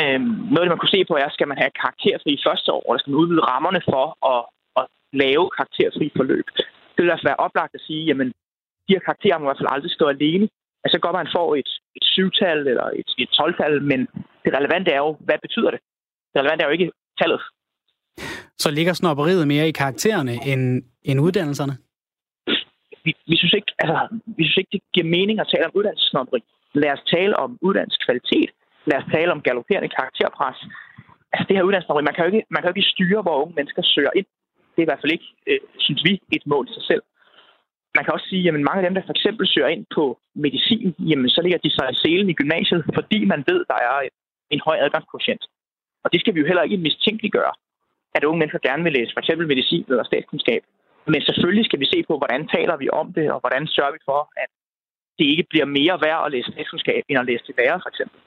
[0.00, 2.84] Øhm, noget af det, man kunne se på, er, skal man have karakterfri første år,
[2.86, 4.40] eller skal man udvide rammerne for at,
[4.80, 4.84] at
[5.22, 6.46] lave karakterfri forløb?
[6.94, 8.28] Det vil altså være oplagt at sige, jamen,
[8.84, 10.46] de her karakterer må i hvert fald aldrig stå alene.
[10.84, 14.00] Altså, godt man får et, et syvtal eller et, et tolvtal, men
[14.44, 15.80] det relevante er jo, hvad betyder det?
[16.32, 17.40] Det relevante er jo ikke tallet.
[18.62, 20.64] Så ligger snopperiet mere i karaktererne end,
[21.08, 21.74] end uddannelserne?
[23.04, 23.98] Vi, vi, synes ikke, altså,
[24.36, 26.40] vi synes ikke, det giver mening at tale om uddannelsesnopperi.
[26.82, 28.50] Lad os tale om uddannelseskvalitet.
[28.90, 30.58] Lad os tale om galopperende karakterpres.
[31.32, 33.54] Altså det her uddannelsesnopperi, man kan jo ikke, man kan jo ikke styre, hvor unge
[33.58, 34.28] mennesker søger ind.
[34.72, 37.02] Det er i hvert fald ikke, øh, synes vi, et mål i sig selv.
[37.96, 40.04] Man kan også sige, at mange af dem, der for eksempel søger ind på
[40.44, 44.08] medicin, jamen så ligger de sig i selen i gymnasiet, fordi man ved, der er
[44.54, 45.42] en høj adgangskvotient.
[46.04, 47.54] Og det skal vi jo heller ikke mistænkeliggøre
[48.16, 50.62] at unge mennesker gerne vil læse for eksempel medicin eller statskundskab.
[51.12, 54.00] Men selvfølgelig skal vi se på, hvordan taler vi om det, og hvordan sørger vi
[54.10, 54.50] for, at
[55.18, 58.18] det ikke bliver mere værd at læse statskundskab, end at læse til lærer, for eksempel.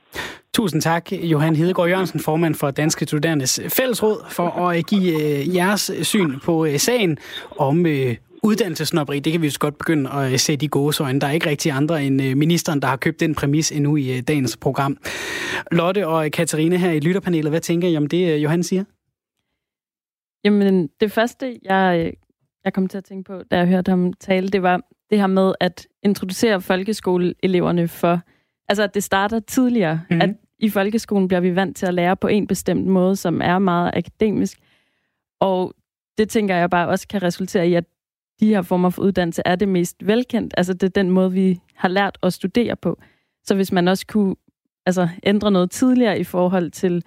[0.54, 5.92] Tusind tak, Johan Hedegaard Jørgensen, formand for Danske Studerendes Fællesråd, for at give øh, jeres
[6.02, 7.18] syn på øh, sagen
[7.58, 8.16] om øh,
[8.48, 9.20] uddannelsesnopperi.
[9.20, 11.20] Det kan vi jo godt begynde at sætte i gåsøjne.
[11.20, 14.58] Der er ikke rigtig andre end ministeren, der har købt den præmis endnu i dagens
[14.58, 14.98] program.
[15.72, 18.84] Lotte og Katarina her i lytterpanelet, hvad tænker I om det, Johan siger?
[20.44, 22.14] Jamen, det første, jeg,
[22.66, 25.28] jeg kom til at tænke på, da jeg hørte ham tale, det var det her
[25.28, 28.20] med at introducere folkeskoleeleverne for...
[28.70, 30.02] Altså, at det starter tidligere.
[30.10, 30.22] Mm-hmm.
[30.22, 30.30] At
[30.60, 33.92] i folkeskolen bliver vi vant til at lære på en bestemt måde, som er meget
[33.94, 34.58] akademisk.
[35.40, 35.74] Og
[36.18, 37.84] det tænker jeg bare også kan resultere i, at
[38.40, 40.54] de her former for uddannelse er det mest velkendt.
[40.58, 43.00] Altså, det er den måde, vi har lært at studere på.
[43.44, 44.36] Så hvis man også kunne
[44.86, 47.04] altså, ændre noget tidligere i forhold til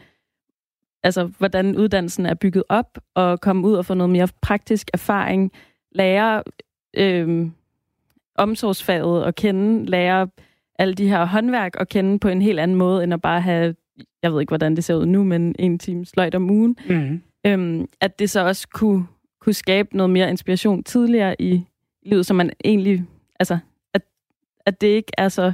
[1.03, 5.53] altså, hvordan uddannelsen er bygget op, og komme ud og få noget mere praktisk erfaring,
[5.93, 6.43] lære
[6.97, 7.51] øh,
[8.35, 10.28] omsorgsfaget at kende, lære
[10.78, 13.74] alle de her håndværk at kende på en helt anden måde, end at bare have,
[14.22, 16.76] jeg ved ikke, hvordan det ser ud nu, men en time sløjt om ugen.
[16.89, 17.22] Mm.
[17.47, 19.07] Øhm, at det så også kunne,
[19.41, 21.64] kunne skabe noget mere inspiration tidligere i
[22.07, 23.05] livet, så man egentlig,
[23.41, 23.59] altså,
[23.95, 24.03] at,
[24.66, 25.53] at det ikke er så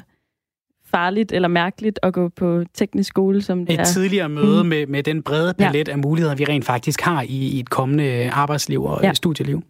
[0.84, 3.82] farligt eller mærkeligt at gå på teknisk skole, som det et er.
[3.82, 4.68] Et tidligere møde mm.
[4.68, 5.92] med, med den brede palet ja.
[5.92, 9.14] af muligheder, vi rent faktisk har i, i et kommende arbejdsliv og ja.
[9.14, 9.62] studieliv.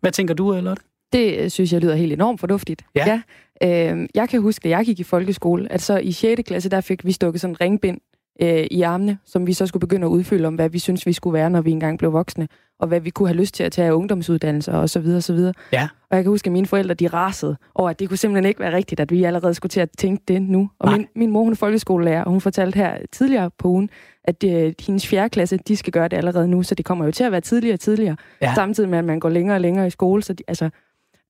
[0.00, 0.82] Hvad tænker du, Lotte?
[1.12, 2.84] Det øh, synes jeg lyder helt enormt fornuftigt.
[2.94, 3.20] Ja.
[3.62, 3.92] ja.
[3.92, 6.42] Øh, jeg kan huske, da jeg gik i folkeskole, at så i 6.
[6.46, 8.00] klasse, der fik vi stukket sådan en ringbind
[8.42, 11.12] øh, i armene, som vi så skulle begynde at udfylde om, hvad vi synes, vi
[11.12, 12.48] skulle være, når vi engang blev voksne,
[12.80, 15.22] og hvad vi kunne have lyst til at tage af ungdomsuddannelser og så videre, og
[15.22, 15.54] så videre.
[15.72, 15.88] Ja.
[16.10, 18.60] Og jeg kan huske, at mine forældre, de rasede over, at det kunne simpelthen ikke
[18.60, 20.70] være rigtigt, at vi allerede skulle til at tænke det nu.
[20.78, 23.90] Og min, min mor, hun er folkeskolelærer, og hun fortalte her tidligere på ugen,
[24.24, 27.10] at det, hendes fjerde klasse, de skal gøre det allerede nu, så det kommer jo
[27.10, 28.54] til at være tidligere og tidligere, ja.
[28.54, 30.22] samtidig med, at man går længere og længere i skole.
[30.22, 30.70] Så de, altså,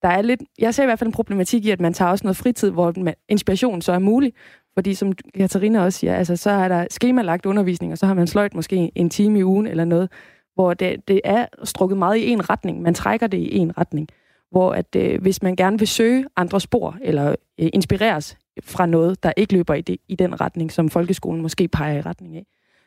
[0.03, 2.24] der er lidt, jeg ser i hvert fald en problematik i, at man tager også
[2.24, 4.32] noget fritid, hvor man, inspiration så er mulig,
[4.74, 8.26] fordi som Katarina også siger, altså, så er der skemalagt undervisning, og så har man
[8.26, 10.11] sløjt måske en time i ugen eller noget,
[10.55, 12.83] hvor det, det er strukket meget i en retning.
[12.83, 14.09] Man trækker det i en retning.
[14.51, 19.23] Hvor at øh, hvis man gerne vil søge andre spor, eller øh, inspireres fra noget,
[19.23, 22.47] der ikke løber i, det, i den retning, som folkeskolen måske peger i retning af,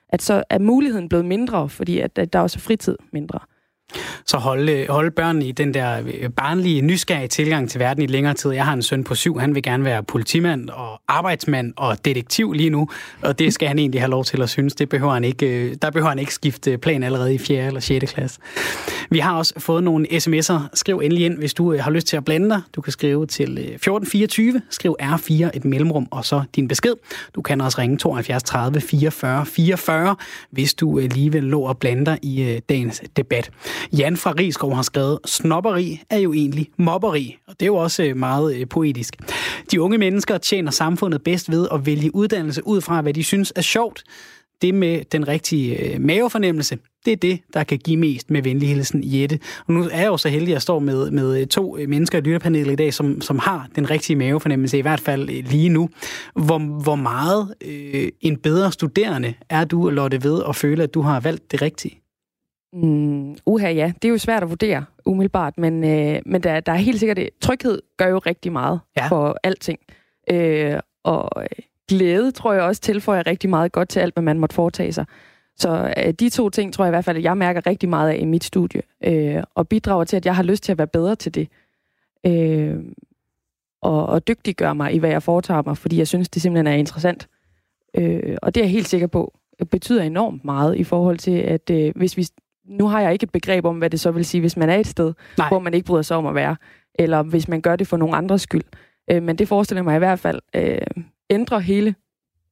[0.09, 3.39] at så er muligheden blevet mindre, fordi at, at der er også fritid mindre.
[4.25, 8.33] Så holde, holde børnene i den der øh, barnlige, nysgerrige tilgang til verden i længere
[8.33, 8.51] tid.
[8.51, 12.53] Jeg har en søn på syv, han vil gerne være politimand og arbejdsmand og detektiv
[12.53, 12.89] lige nu,
[13.21, 14.75] og det skal han egentlig have lov til at synes.
[14.75, 17.67] Det behøver han ikke, øh, der behøver han ikke skifte plan allerede i 4.
[17.67, 18.11] eller 6.
[18.13, 18.39] klasse.
[19.09, 20.59] Vi har også fået nogle sms'er.
[20.73, 22.61] Skriv endelig ind, hvis du øh, har lyst til at blande dig.
[22.75, 26.93] Du kan skrive til 1424, skriv R4 et mellemrum, og så din besked.
[27.35, 30.15] Du kan også ringe 72 30 44 44,
[30.51, 33.51] hvis du alligevel lå at blande dig i dagens debat.
[33.97, 38.03] Jan fra Rigskov har skrevet, snopperi er jo egentlig mobberi, og det er jo også
[38.03, 39.15] øh, meget øh, poetisk.
[39.71, 43.53] De unge mennesker tjener samfundet bedst ved at vælge uddannelse ud fra, hvad de synes
[43.55, 44.03] er sjovt.
[44.61, 48.69] det med den rigtige øh, mavefornemmelse, det er det, der kan give mest med venlig
[48.69, 49.39] hilsen Jette.
[49.67, 52.21] Og nu er jeg jo så heldig, at jeg står med, med to mennesker i
[52.21, 55.89] lytterpanelet i dag, som, som har den rigtige mavefornemmelse, i hvert fald lige nu.
[56.35, 61.01] Hvor, hvor meget øh, en bedre studerende er du, Lotte, ved at føle, at du
[61.01, 62.01] har valgt det rigtige?
[62.73, 63.93] Mm, uha, ja.
[64.01, 67.17] Det er jo svært at vurdere umiddelbart, men, øh, men der, der er helt sikkert...
[67.17, 67.29] Det.
[67.41, 69.07] Tryghed gør jo rigtig meget ja.
[69.07, 69.79] for alting.
[70.31, 71.47] Øh, og øh,
[71.87, 75.05] glæde, tror jeg også, tilføjer rigtig meget godt til alt, hvad man måtte foretage sig.
[75.55, 78.09] Så øh, de to ting, tror jeg i hvert fald, at jeg mærker rigtig meget
[78.09, 80.87] af i mit studie, øh, og bidrager til, at jeg har lyst til at være
[80.87, 81.47] bedre til det.
[82.25, 82.77] Øh,
[83.81, 86.77] og, og dygtiggøre mig i, hvad jeg foretager mig, fordi jeg synes, det simpelthen er
[86.77, 87.27] interessant.
[87.97, 89.33] Øh, og det er jeg helt sikker på,
[89.71, 92.27] betyder enormt meget i forhold til, at øh, hvis vi
[92.67, 94.75] nu har jeg ikke et begreb om, hvad det så vil sige, hvis man er
[94.75, 95.47] et sted, Nej.
[95.47, 96.55] hvor man ikke bryder sig om at være,
[96.99, 98.63] eller hvis man gør det for nogen andres skyld.
[99.11, 100.81] Øh, men det forestiller mig i hvert fald øh,
[101.29, 101.95] ændrer hele,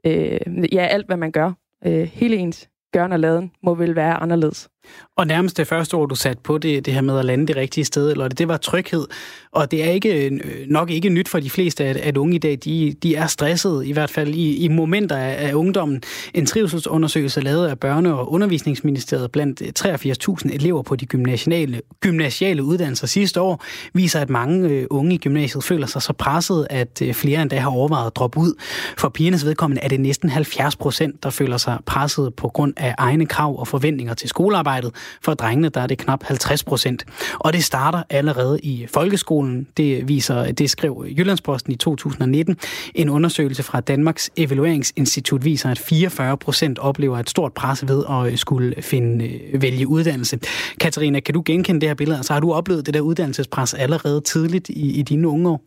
[0.06, 0.40] øh,
[0.74, 1.52] ja, alt hvad man gør.
[1.86, 4.70] Øh, hele ens gøren og laden må vel være anderledes.
[5.18, 7.56] Og nærmest det første ord, du satte på det, det her med at lande det
[7.56, 9.08] rigtige sted, eller det, det var tryghed.
[9.52, 12.38] Og det er ikke øh, nok ikke nyt for de fleste, at, at unge i
[12.38, 16.02] dag, de, de er stressede, i hvert fald i, i momenter af, af ungdommen.
[16.34, 23.08] En trivselsundersøgelse lavet af Børne- og Undervisningsministeriet blandt 83.000 elever på de gymnasiale, gymnasiale uddannelser
[23.08, 23.64] sidste år,
[23.94, 27.58] viser, at mange øh, unge i gymnasiet føler sig så presset, at øh, flere endda
[27.60, 28.54] har overvejet at droppe ud.
[28.98, 32.96] For pigernes vedkommende er det næsten 70 procent, der føler sig presset på grund af
[32.98, 34.96] egne krav og forventninger til skolearbejde arbejdet.
[35.22, 37.06] For drengene der er det knap 50 procent.
[37.34, 39.68] Og det starter allerede i folkeskolen.
[39.78, 42.58] Det viser, det skrev Jyllandsposten i 2019.
[42.96, 48.32] En undersøgelse fra Danmarks Evalueringsinstitut viser, at 44 procent oplever et stort pres ved at
[48.32, 50.40] øh, skulle finde, øh, vælge uddannelse.
[50.80, 52.18] Katarina, kan du genkende det her billede?
[52.18, 55.62] Altså har du oplevet det der uddannelsespres allerede tidligt i, i dine unge år?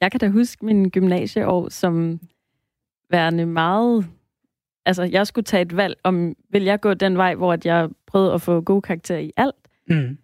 [0.00, 2.20] Jeg kan da huske min gymnasieår som
[3.10, 4.06] værende meget
[4.86, 8.32] altså, jeg skulle tage et valg om, vil jeg gå den vej, hvor jeg prøvede
[8.32, 9.54] at få gode karakterer i alt,
[9.88, 10.18] mm.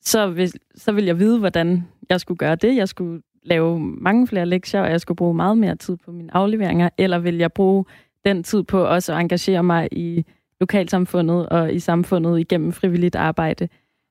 [0.00, 2.76] så, vil, så vil jeg vide, hvordan jeg skulle gøre det.
[2.76, 6.36] Jeg skulle lave mange flere lektier, og jeg skulle bruge meget mere tid på mine
[6.36, 7.84] afleveringer, eller vil jeg bruge
[8.24, 10.24] den tid på også at engagere mig i
[10.60, 13.68] lokalsamfundet og i samfundet igennem frivilligt arbejde.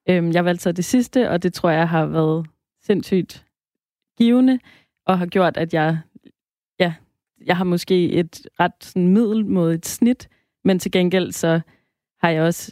[0.10, 2.46] Øhm, jeg valgte så det sidste, og det tror jeg har været
[2.82, 3.46] sindssygt
[4.18, 4.60] givende,
[5.06, 6.00] og har gjort, at jeg
[6.80, 6.94] ja,
[7.46, 10.30] jeg har måske et ret sådan, middelmodigt snit,
[10.64, 11.60] men til gengæld så
[12.22, 12.72] har jeg også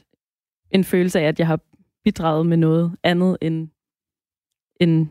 [0.72, 1.60] en følelse af, at jeg har
[2.04, 3.68] bidraget med noget andet end,
[4.80, 5.08] end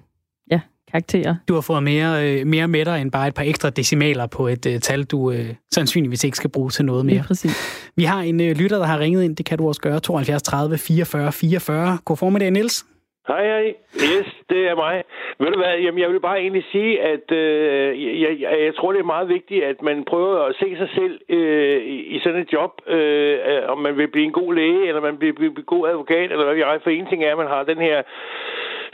[0.51, 0.61] ja,
[0.91, 1.35] karakterer.
[1.49, 4.49] Du har fået mere, øh, mere med dig end bare et par ekstra decimaler på
[4.49, 7.17] et uh, tal, du uh, sandsynligvis ikke skal bruge til noget mere.
[7.17, 7.57] Ja, præcis.
[7.97, 9.37] Vi har en uh, lytter, der har ringet ind.
[9.37, 10.01] Det kan du også gøre.
[10.01, 11.99] 72 30 44 44.
[12.05, 12.85] God formiddag, Niels.
[13.29, 13.75] Hej, hej.
[13.95, 15.05] Yes, det er mig.
[15.39, 18.93] Ved du hvad, jamen, jeg vil bare egentlig sige, at øh, jeg, jeg, jeg tror,
[18.93, 22.41] det er meget vigtigt, at man prøver at se sig selv øh, i, i sådan
[22.41, 25.65] et job, øh, om man vil blive en god læge, eller man vil blive en
[25.67, 26.79] god advokat, eller hvad vi er.
[26.83, 28.03] For en ting er, at man har den her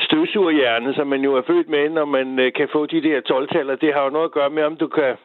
[0.00, 3.76] støvsugerhjerne, som man jo er født med, når man øh, kan få de der 12-taller.
[3.76, 5.16] Det har jo noget at gøre med, om du kan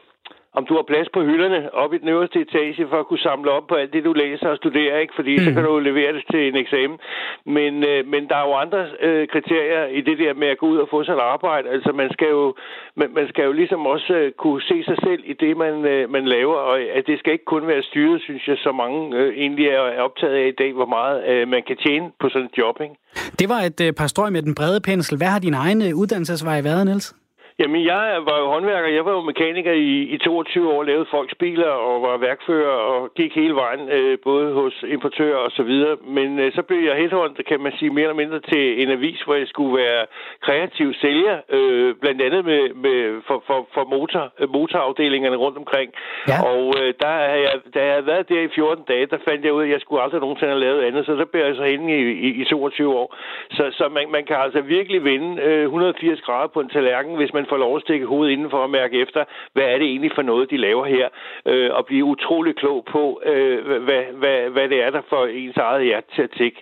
[0.57, 3.51] om du har plads på hylderne op i den øverste etage for at kunne samle
[3.51, 5.13] op på alt det, du læser og studerer, ikke?
[5.15, 5.43] fordi mm.
[5.43, 6.97] så kan du levere det til en eksamen.
[7.45, 10.65] Men, øh, men der er jo andre øh, kriterier i det der med at gå
[10.67, 11.69] ud og få sig et arbejde.
[11.69, 12.55] Altså man skal jo,
[12.95, 16.09] man, man skal jo ligesom også øh, kunne se sig selv i det, man, øh,
[16.09, 19.33] man laver, og at det skal ikke kun være styret, synes jeg, så mange øh,
[19.43, 22.57] egentlig er optaget af i dag, hvor meget øh, man kan tjene på sådan et
[22.57, 22.75] job.
[22.81, 22.95] Ikke?
[23.39, 25.17] Det var et øh, par strøg med den brede pensel.
[25.17, 27.15] Hvad har din egen øh, uddannelsesvej været, Niels?
[27.63, 28.89] Jamen, jeg var jo håndværker.
[28.89, 33.13] Jeg var jo mekaniker i, i 22 år, lavede folks biler og var værkfører og
[33.19, 35.95] gik hele vejen, øh, både hos importører og så videre.
[36.17, 39.21] Men øh, så blev jeg headhunter, kan man sige, mere eller mindre til en avis,
[39.21, 40.05] hvor jeg skulle være
[40.41, 44.23] kreativ sælger, øh, blandt andet med, med for, for, for motor,
[44.57, 45.89] motorafdelingerne rundt omkring.
[46.27, 46.37] Ja.
[46.49, 49.45] Og øh, der har jeg, da jeg havde været der i 14 dage, der fandt
[49.45, 51.63] jeg ud at jeg skulle aldrig nogensinde have lavet andet, så der blev jeg så
[51.63, 53.15] henne i, i, i 22 år.
[53.51, 57.33] Så, så man, man kan altså virkelig vinde øh, 180 grader på en tallerken, hvis
[57.33, 59.21] man får lov at stikke hovedet inden for at mærke efter,
[59.53, 61.07] hvad er det egentlig for noget, de laver her,
[61.51, 65.57] øh, og blive utrolig klog på, øh, hvad, hvad, hvad det er, der får ens
[65.57, 66.59] eget hjerte til at tikke.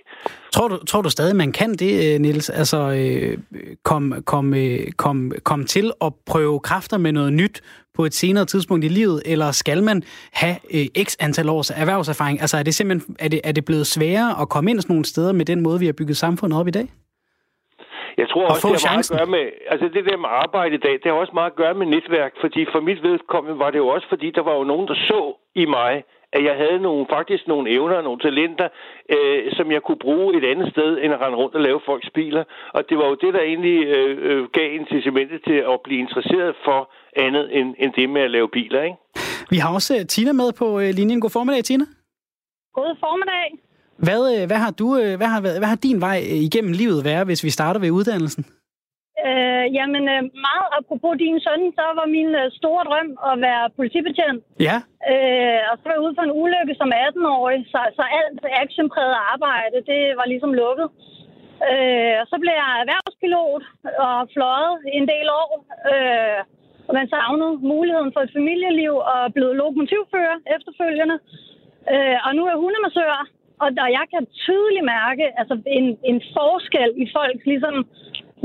[0.56, 2.50] Tror du, tror du stadig, man kan det, øh, Nils?
[2.50, 3.38] Altså, øh,
[3.84, 7.62] kom, kom, øh, kom, kom til at prøve kræfter med noget nyt
[7.96, 12.42] på et senere tidspunkt i livet, eller skal man have øh, x antal års erhvervserfaring?
[12.42, 15.06] Altså, er det simpelthen er det, er det blevet sværere at komme ind sådan nogle
[15.06, 16.88] steder med den måde, vi har bygget samfundet op i dag?
[18.18, 20.84] Jeg tror også, det har meget at gøre med, altså det der med arbejde i
[20.88, 23.78] dag, det har også meget at gøre med netværk, fordi for mit vedkommende var det
[23.78, 25.22] jo også, fordi der var jo nogen, der så
[25.56, 26.04] i mig,
[26.34, 28.68] at jeg havde nogle, faktisk nogle evner og nogle talenter,
[29.16, 32.10] øh, som jeg kunne bruge et andet sted, end at rende rundt og lave folks
[32.14, 32.44] biler.
[32.74, 36.56] Og det var jo det, der egentlig øh, øh, gav incitamentet til at blive interesseret
[36.66, 38.98] for andet end, end det med at lave biler, ikke?
[39.50, 41.22] Vi har også øh, Tina med på øh, linjen.
[41.22, 41.86] God formiddag, Tina.
[42.74, 43.71] God formiddag.
[44.08, 47.00] Hvad, øh, hvad, har du, øh, hvad, har, hvad har din vej øh, igennem livet
[47.10, 48.44] været, hvis vi starter ved uddannelsen?
[49.28, 50.04] Øh, jamen,
[50.48, 52.30] meget apropos din søn, så var min
[52.60, 54.42] store drøm at være politibetjent.
[54.68, 54.78] Ja.
[55.12, 59.18] Øh, og så var jeg ude for en ulykke som 18-årig, så, så alt actionpræget
[59.34, 60.88] arbejde, det var ligesom lukket.
[61.70, 63.64] Øh, og så blev jeg erhvervspilot
[64.06, 65.52] og fløjet en del år.
[65.92, 66.40] Øh,
[66.88, 71.18] og man savnede muligheden for et familieliv og blev lokomotivfører efterfølgende.
[71.94, 73.14] Øh, og nu er hundemassør,
[73.64, 77.76] og, og jeg kan tydeligt mærke altså, en, en forskel i folk, ligesom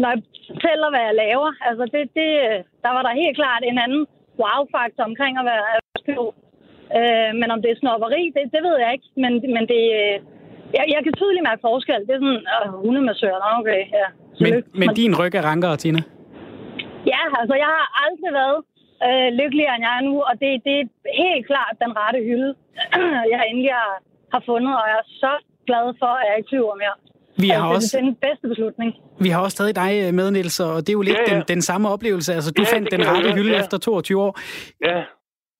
[0.00, 1.50] når jeg fortæller, hvad jeg laver.
[1.68, 2.30] Altså, det, det,
[2.84, 4.02] der var der helt klart en anden
[4.40, 6.36] wow-faktor omkring at være erhvervspilot.
[6.98, 9.08] Øh, men om det er snopperi, det, det ved jeg ikke.
[9.22, 9.82] Men, men det,
[10.76, 12.00] jeg, jeg kan tydeligt mærke forskel.
[12.06, 14.08] Det er sådan, øh, hundemassør, okay, ja.
[14.44, 16.02] Men, men din ryg er rankere, Tina.
[17.12, 18.58] Ja, altså jeg har aldrig været
[19.06, 20.86] øh, lykkeligere, end jeg er nu, og det, det er
[21.24, 22.50] helt klart den rette hylde,
[23.32, 23.92] jeg endelig har,
[24.34, 25.32] har fundet, og jeg er så
[25.68, 26.94] glad for, at jeg ikke flyver mere.
[27.44, 28.90] Vi har altså, også- Det er den bedste beslutning.
[29.20, 31.34] Vi har også stadig dig øh, med, Niels, og det er jo lidt Ja, ja.
[31.38, 32.34] Den, den samme oplevelse.
[32.34, 33.60] Altså, du Ja, fandt den rette hylde ja.
[33.62, 34.38] efter 22 år.
[34.84, 34.98] Ja.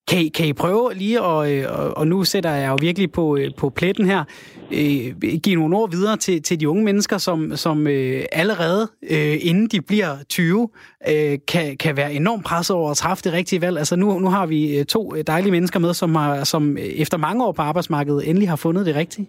[0.09, 3.13] Kan I, kan I prøve lige, at, øh, og, og nu sætter jeg jo virkelig
[3.13, 4.25] på, øh, på pletten her,
[4.71, 9.39] øh, give nogle ord videre til, til de unge mennesker, som, som øh, allerede, øh,
[9.41, 10.69] inden de bliver 20,
[11.09, 13.79] øh, kan, kan være enormt presset over at træffe det rigtige valg.
[13.79, 17.45] Altså nu, nu har vi øh, to dejlige mennesker med, som, har, som efter mange
[17.45, 19.29] år på arbejdsmarkedet endelig har fundet det rigtige.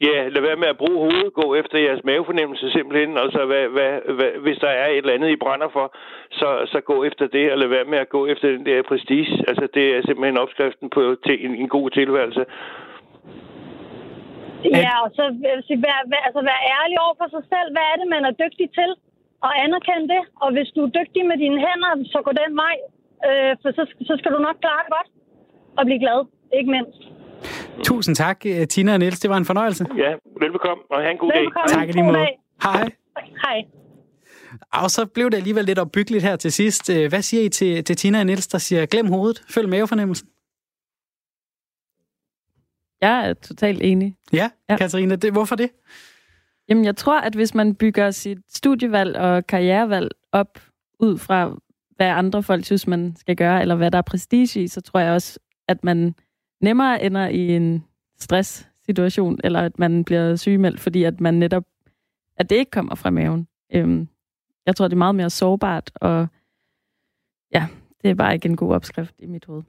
[0.00, 1.32] Ja, lad være med at bruge hovedet.
[1.32, 3.18] Gå efter jeres mavefornemmelse simpelthen.
[3.18, 5.96] Altså, hvad, hvad, hvad, hvis der er et eller andet, I brænder for,
[6.30, 9.44] så, så gå efter det, og lad være med at gå efter den der prestige.
[9.48, 12.44] Altså, det er simpelthen opskriften på til en, en god tilværelse.
[14.64, 15.24] Ja, og så
[15.66, 17.68] sige, vær, vær, altså, vær ærlig over for sig selv.
[17.74, 18.90] Hvad er det, man er dygtig til?
[19.46, 20.22] Og anerkend det.
[20.42, 22.76] Og hvis du er dygtig med dine hænder, så gå den vej.
[23.28, 25.08] Øh, for så, så skal du nok klare det godt.
[25.78, 26.20] Og blive glad,
[26.58, 27.02] ikke mindst.
[27.84, 29.20] Tusind tak, øh, Tina og Niels.
[29.20, 29.86] Det var en fornøjelse.
[29.96, 31.40] Ja, velbekomme, og have en god dag.
[31.40, 31.68] Velbekomme.
[31.68, 32.16] Tak i lige måde.
[32.16, 32.38] dag.
[32.62, 32.90] Hej.
[33.42, 33.64] Hej.
[34.72, 36.90] Og så blev det alligevel lidt opbyggeligt her til sidst.
[36.90, 40.28] Øh, Hvad siger I til, til Tina og Niels, der siger, glem hovedet, følg mavefornemmelsen?
[43.00, 44.16] Jeg er totalt enig.
[44.32, 44.50] Ja, Ja.
[44.68, 44.76] ja.
[44.76, 45.70] Katarina, det, hvorfor det?
[46.68, 50.58] Jamen, jeg tror, at hvis man bygger sit studievalg og karrierevalg op
[51.00, 51.56] ud fra,
[51.96, 55.00] hvad andre folk synes, man skal gøre, eller hvad der er prestige i, så tror
[55.00, 56.14] jeg også, at man
[56.62, 57.84] nemmere ender i en
[58.20, 61.64] stresssituation, eller at man bliver sygemeldt, fordi at man netop,
[62.36, 63.46] at det ikke kommer fra maven.
[63.74, 64.08] Øhm,
[64.66, 66.26] jeg tror, det er meget mere sårbart, og
[67.54, 67.66] ja,
[68.02, 69.62] det er bare ikke en god opskrift i mit hoved.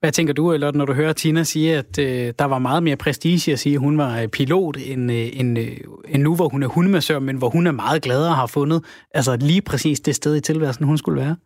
[0.00, 2.96] Hvad tænker du, Lotte, når du hører Tina sige, at øh, der var meget mere
[2.96, 5.76] prestige at sige, at hun var øh, pilot, end, øh, end, øh,
[6.08, 8.84] end nu, hvor hun er hundemassør, men hvor hun er meget glad og har fundet
[9.10, 11.36] altså lige præcis det sted i tilværelsen, hun skulle være?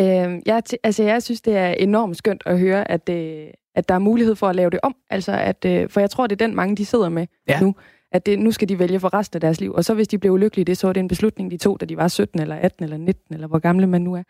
[0.00, 3.46] Øh, jeg, t- altså, jeg synes, det er enormt skønt at høre, at, øh,
[3.76, 4.94] at der er mulighed for at lave det om.
[5.10, 7.60] Altså, at, øh, for jeg tror, det er den mange, de sidder med Ja.
[7.60, 7.74] nu.
[8.12, 9.72] At det, nu skal de vælge for resten af deres liv.
[9.72, 11.86] Og så hvis de blev ulykkelige, det så er det en beslutning, de tog, da
[11.86, 14.22] de var 17 eller 18 eller 19, eller hvor gamle man nu er.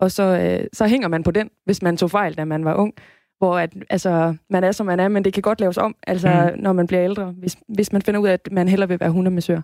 [0.00, 2.74] Og så, øh, så hænger man på den, hvis man tog fejl, da man var
[2.74, 2.92] ung.
[3.38, 6.50] Hvor at, altså, man er, som man er, men det kan godt laves om, altså,
[6.54, 6.62] mm.
[6.62, 9.10] når man bliver ældre, hvis, hvis man finder ud af, at man hellere vil være
[9.10, 9.60] hundemassør.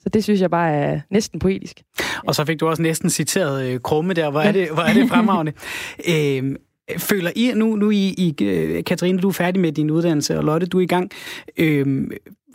[0.00, 1.82] Så det synes jeg bare er næsten poetisk.
[2.26, 4.30] Og så fik du også næsten citeret øh, Krumme der.
[4.30, 5.52] Hvor er det, hvor er det fremragende.
[6.12, 6.56] øh,
[6.98, 10.44] føler I, nu, nu I, I øh, Katrine, du er færdig med din uddannelse, og
[10.44, 11.10] Lotte, du er i gang.
[11.56, 12.10] Øh,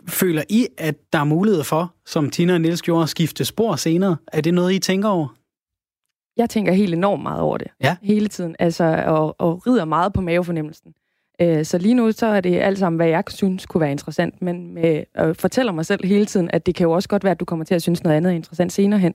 [0.08, 3.76] føler I, at der er mulighed for, som Tina og Niels gjorde, at skifte spor
[3.76, 4.16] senere?
[4.32, 5.28] Er det noget, I tænker over?
[6.36, 7.66] Jeg tænker helt enormt meget over det.
[7.82, 7.96] Ja.
[8.02, 8.56] Hele tiden.
[8.58, 10.94] Altså, og, og rider meget på mavefornemmelsen.
[11.40, 14.42] Øh, Så lige nu, så er det alt sammen, hvad jeg synes kunne være interessant,
[14.42, 17.40] men øh, fortæller mig selv hele tiden, at det kan jo også godt være, at
[17.40, 19.14] du kommer til at synes noget andet er interessant senere hen.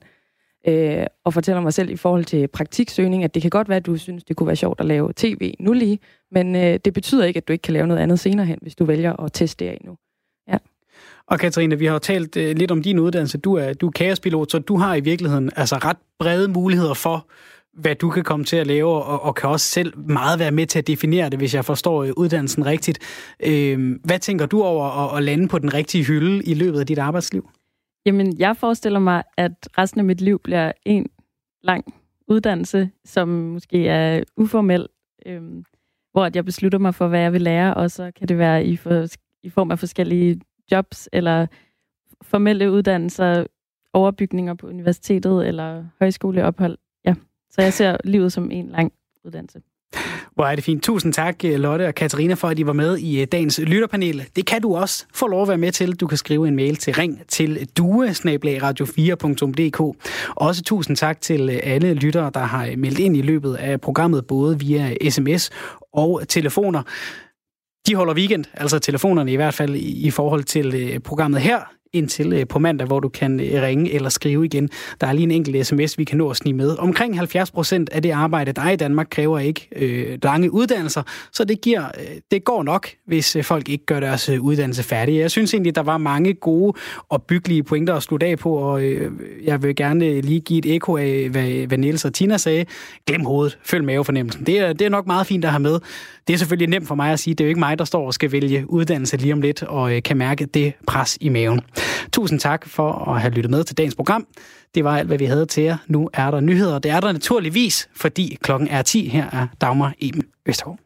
[0.68, 3.86] Øh, og fortæller mig selv i forhold til praktiksøgning, at det kan godt være, at
[3.86, 5.98] du synes, det kunne være sjovt at lave tv nu lige,
[6.32, 8.74] men øh, det betyder ikke, at du ikke kan lave noget andet senere hen, hvis
[8.74, 9.96] du vælger at teste det af nu.
[10.48, 10.58] Ja.
[11.26, 13.38] Og Katrine, vi har jo talt øh, lidt om din uddannelse.
[13.38, 17.28] Du er, du er kaospilot, så du har i virkeligheden altså ret brede muligheder for,
[17.80, 20.66] hvad du kan komme til at lave, og, og kan også selv meget være med
[20.66, 22.98] til at definere det, hvis jeg forstår øh, uddannelsen rigtigt.
[23.40, 26.86] Øh, hvad tænker du over at, at lande på den rigtige hylde i løbet af
[26.86, 27.48] dit arbejdsliv?
[28.06, 31.06] Jamen, jeg forestiller mig, at resten af mit liv bliver en
[31.62, 31.94] lang
[32.28, 34.88] uddannelse, som måske er uformel,
[35.26, 35.64] øhm,
[36.12, 38.64] hvor at jeg beslutter mig for, hvad jeg vil lære, og så kan det være
[38.64, 39.06] i, for,
[39.42, 40.40] i form af forskellige
[40.72, 41.46] jobs, eller
[42.22, 43.46] formelle uddannelser,
[43.92, 46.78] overbygninger på universitetet, eller højskoleophold.
[47.04, 47.14] Ja,
[47.50, 48.92] så jeg ser livet som en lang
[49.24, 49.62] uddannelse.
[50.34, 50.82] Hvor er det fint.
[50.82, 54.24] Tusind tak, øh, Lotte og Katarina, for at I var med i øh, dagens lytterpanel.
[54.36, 55.94] Det kan du også få lov at være med til.
[55.94, 59.96] Du kan skrive en mail til ring til due-radio4.dk.
[60.36, 64.26] Også tusind tak til øh, alle lyttere, der har meldt ind i løbet af programmet,
[64.26, 65.50] både via sms
[65.92, 66.82] og telefoner.
[67.86, 71.58] De holder weekend, altså telefonerne i hvert fald i forhold til programmet her
[71.92, 74.68] indtil øh, på mandag, hvor du kan øh, ringe eller skrive igen.
[75.00, 76.78] Der er lige en enkelt sms, vi kan nå at snige med.
[76.78, 81.02] Omkring 70 procent af det arbejde, der er i Danmark, kræver ikke øh, lange uddannelser,
[81.32, 85.18] så det, giver, øh, det går nok, hvis øh, folk ikke gør deres uddannelse færdig.
[85.18, 86.72] Jeg synes egentlig, der var mange gode
[87.08, 89.12] og byggelige pointer at slutte af på, og øh,
[89.44, 92.64] jeg vil gerne lige give et ekko af, hvad, hvad Niels og Tina sagde.
[93.06, 94.46] Glem hovedet, følg mavefornemmelsen.
[94.46, 95.78] Det er, det er nok meget fint at have med.
[96.26, 98.06] Det er selvfølgelig nemt for mig at sige, det er jo ikke mig, der står
[98.06, 101.60] og skal vælge uddannelse lige om lidt, og øh, kan mærke det pres i maven.
[102.12, 104.26] Tusind tak for at have lyttet med til dagens program.
[104.74, 105.76] Det var alt, hvad vi havde til jer.
[105.86, 106.78] Nu er der nyheder.
[106.78, 109.08] Det er der naturligvis, fordi klokken er 10.
[109.08, 110.78] Her er Dagmar Eben Østergaard.